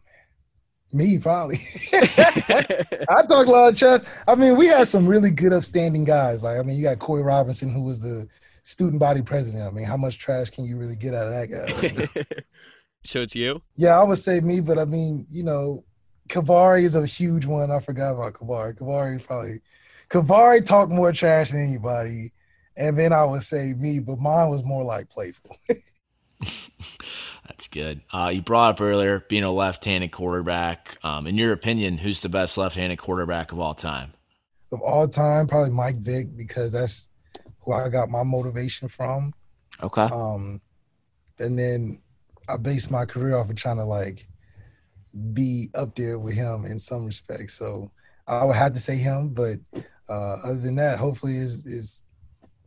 [0.93, 1.61] man, me probably.
[1.93, 4.01] I talk a lot of trash.
[4.27, 6.43] I mean, we had some really good, upstanding guys.
[6.43, 8.29] Like I mean, you got Corey Robinson, who was the
[8.63, 9.65] student body president.
[9.65, 12.25] I mean, how much trash can you really get out of that guy?
[13.05, 13.63] So it's you?
[13.77, 15.85] Yeah, I would say me, but I mean, you know,
[16.29, 17.71] KeiVarae is a huge one.
[17.71, 18.79] I forgot about KeiVarae.
[18.79, 19.61] KeiVarae probably
[20.09, 22.33] KeiVarae talked more trash than anybody.
[22.77, 25.57] And then I would say me, but mine was more like playful.
[27.47, 28.01] That's good.
[28.13, 30.97] Uh, you brought up earlier being a left-handed quarterback.
[31.05, 34.15] Um, in your opinion, who's the best left-handed quarterback of all time?
[34.71, 37.09] Of all time, probably Mike Vick because that's
[37.61, 39.35] who I got my motivation from.
[39.83, 40.03] Okay.
[40.03, 40.61] Um,
[41.39, 42.01] and then
[42.49, 44.27] I based my career off of trying to like
[45.33, 47.55] be up there with him in some respects.
[47.55, 47.91] So
[48.27, 49.59] I would have to say him, but
[50.09, 52.03] uh, other than that, hopefully is is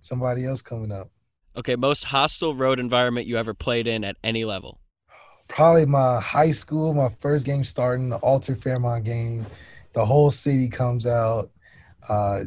[0.01, 1.09] somebody else coming up.
[1.57, 4.79] Okay, most hostile road environment you ever played in at any level?
[5.47, 9.45] Probably my high school, my first game starting, the Alter Fairmont game.
[9.93, 11.51] The whole city comes out.
[12.09, 12.41] Uh,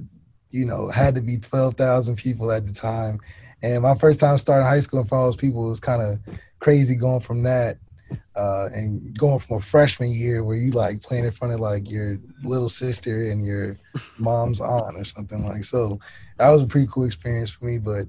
[0.50, 3.18] you know, had to be 12,000 people at the time.
[3.62, 6.20] And my first time starting high school in front of those people was kind of
[6.60, 7.78] crazy going from that
[8.34, 11.90] uh, and going from a freshman year where you like playing in front of like
[11.90, 13.76] your little sister and your
[14.18, 15.98] mom's aunt or something like so
[16.38, 18.06] that was a pretty cool experience for me but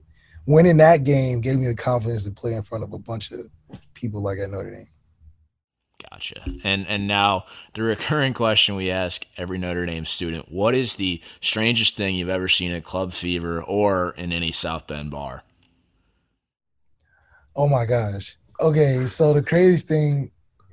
[0.50, 3.50] winning that game gave me the confidence to play in front of a bunch of
[3.94, 4.88] people like at Notre Dame.
[6.12, 6.42] Gotcha.
[6.64, 11.22] And and now the recurring question we ask every Notre Dame student: What is the
[11.40, 15.44] strangest thing you've ever seen at Club Fever or in any South Bend bar?
[17.56, 18.38] Oh my gosh.
[18.60, 20.32] Okay, so the craziest thing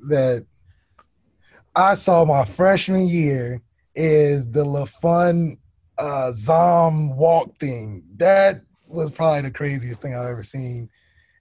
[0.09, 0.47] that
[1.75, 3.61] I saw my freshman year
[3.95, 5.57] is the LaFun
[5.99, 8.03] uh, Zahm walk thing.
[8.17, 10.89] That was probably the craziest thing I've ever seen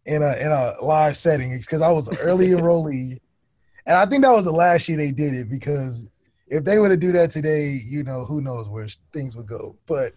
[0.05, 3.19] in a in a live setting because I was early enrollee,
[3.85, 6.09] and I think that was the last year they did it because
[6.47, 9.75] if they were to do that today, you know, who knows where things would go.
[9.85, 10.13] But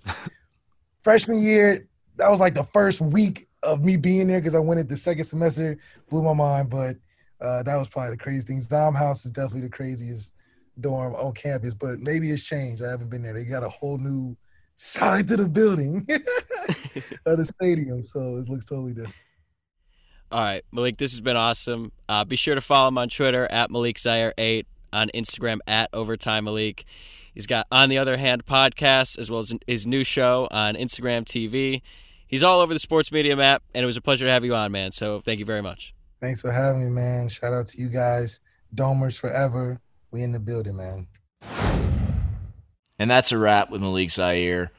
[1.02, 4.80] freshman year, that was like the first week of me being there because I went
[4.80, 5.78] at the second semester,
[6.10, 6.70] blew my mind.
[6.70, 6.96] But
[7.40, 8.58] uh, that was probably the craziest thing.
[8.58, 10.34] Zahm House is definitely the craziest
[10.80, 12.82] dorm on campus, but maybe it's changed.
[12.82, 13.32] I haven't been there.
[13.32, 14.36] They got a whole new
[14.76, 16.06] side to the building
[17.26, 19.14] of the stadium, so it looks totally different.
[20.30, 21.90] All right, Malik, this has been awesome.
[22.06, 25.88] Uh, be sure to follow him on Twitter at Malik Zaire 8 on Instagram at
[25.94, 26.84] Overtime Malik.
[27.32, 31.24] He's got On the Other Hand podcast as well as his new show on Instagram
[31.24, 31.80] TV.
[32.26, 34.54] He's all over the sports media map, and it was a pleasure to have you
[34.54, 34.92] on, man.
[34.92, 35.94] So thank you very much.
[36.20, 37.30] Thanks for having me, man.
[37.30, 38.40] Shout out to you guys.
[38.74, 39.80] Domers forever.
[40.10, 41.06] We in the building, man.
[42.98, 44.72] And that's a wrap with Malik Zaire.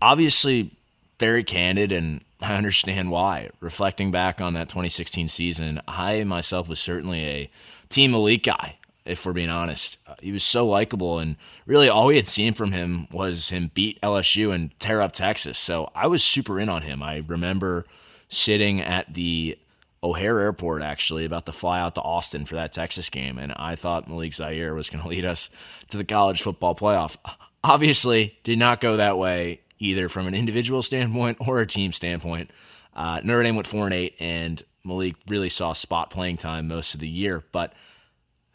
[0.00, 0.78] Obviously,
[1.18, 3.50] very candid, and I understand why.
[3.60, 7.50] Reflecting back on that 2016 season, I myself was certainly a
[7.88, 9.98] Team Malik guy if we're being honest.
[10.06, 13.70] Uh, he was so likable, and really all we had seen from him was him
[13.72, 15.58] beat LSU and tear up Texas.
[15.58, 17.02] So I was super in on him.
[17.02, 17.86] I remember
[18.28, 19.58] sitting at the
[20.02, 23.76] O'Hare Airport actually about to fly out to Austin for that Texas game, and I
[23.76, 25.48] thought Malik Zaire was going to lead us
[25.88, 27.16] to the college football playoff.
[27.64, 32.50] Obviously, did not go that way either from an individual standpoint or a team standpoint.
[32.94, 36.94] Uh, Notre Dame went four and eight, and Malik really saw spot playing time most
[36.94, 37.74] of the year, but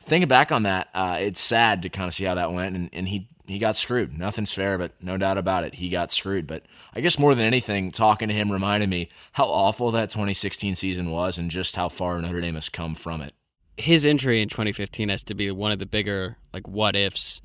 [0.01, 2.89] thinking back on that, uh, it's sad to kind of see how that went, and,
[2.91, 4.17] and he he got screwed.
[4.17, 6.47] Nothing's fair, but no doubt about it, he got screwed.
[6.47, 6.63] But
[6.95, 11.11] I guess more than anything, talking to him reminded me how awful that 2016 season
[11.11, 13.33] was, and just how far Notre Dame has come from it.
[13.77, 17.41] His injury in 2015 has to be one of the bigger like what ifs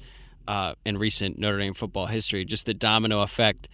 [0.49, 2.45] uh, in recent Notre Dame football history.
[2.45, 3.69] Just the domino effect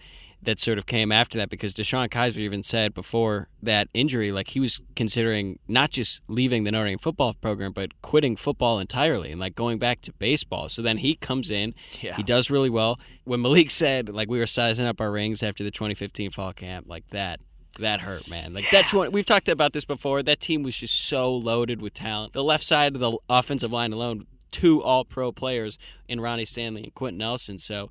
[0.45, 4.49] that sort of came after that because DeShone Kizer even said before that injury, like
[4.49, 9.31] he was considering not just leaving the Notre Dame football program, but quitting football entirely
[9.31, 10.69] and like going back to baseball.
[10.69, 12.15] So then he comes in, yeah.
[12.15, 12.99] he does really well.
[13.23, 16.87] When Malik said like we were sizing up our rings after the 2015 fall camp,
[16.87, 17.39] like that
[17.79, 18.53] that hurt, man.
[18.53, 18.83] Like yeah.
[18.91, 20.21] what we've talked about this before.
[20.21, 22.33] That team was just so loaded with talent.
[22.33, 25.77] The left side of the offensive line alone, two All Pro players
[26.07, 27.59] in Ronnie Stanley and Quenton Nelson.
[27.59, 27.89] So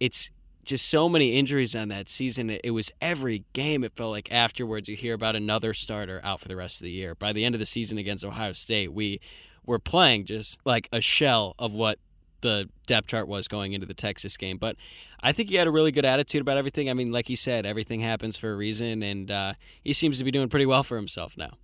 [0.00, 0.30] it's
[0.64, 2.50] just so many injuries on that season.
[2.50, 3.84] It was every game.
[3.84, 6.90] It felt like afterwards you hear about another starter out for the rest of the
[6.90, 7.14] year.
[7.14, 9.20] By the end of the season against Ohio State, we
[9.64, 11.98] were playing just like a shell of what
[12.40, 14.58] the depth chart was going into the Texas game.
[14.58, 14.76] But
[15.20, 16.88] I think he had a really good attitude about everything.
[16.90, 20.24] I mean, like he said, everything happens for a reason, and uh, he seems to
[20.24, 21.58] be doing pretty well for himself now.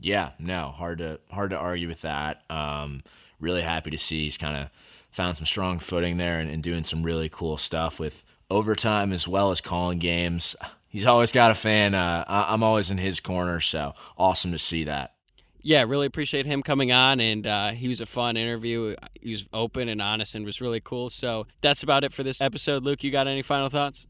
[0.00, 2.42] Yeah, no, hard to hard to argue with that.
[2.50, 3.02] Um,
[3.40, 4.70] really happy to see he's kind of
[5.10, 9.28] found some strong footing there and, and doing some really cool stuff with overtime as
[9.28, 10.56] well as calling games.
[10.88, 11.94] He's always got a fan.
[11.94, 15.14] Uh, I'm always in his corner, so awesome to see that.
[15.60, 18.94] Yeah, really appreciate him coming on, and uh, he was a fun interview.
[19.20, 21.08] He was open and honest, and was really cool.
[21.08, 22.84] So that's about it for this episode.
[22.84, 24.06] Luke, you got any final thoughts?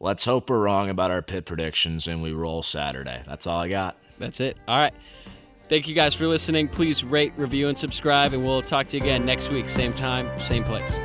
[0.00, 3.22] Let's hope we're wrong about our Pitt predictions and we roll Saturday.
[3.24, 3.96] That's all I got.
[4.18, 4.56] That's it.
[4.68, 4.92] All right.
[5.68, 6.68] Thank you guys for listening.
[6.68, 10.28] Please rate, review, and subscribe, and we'll talk to you again next week, same time,
[10.38, 10.98] same place.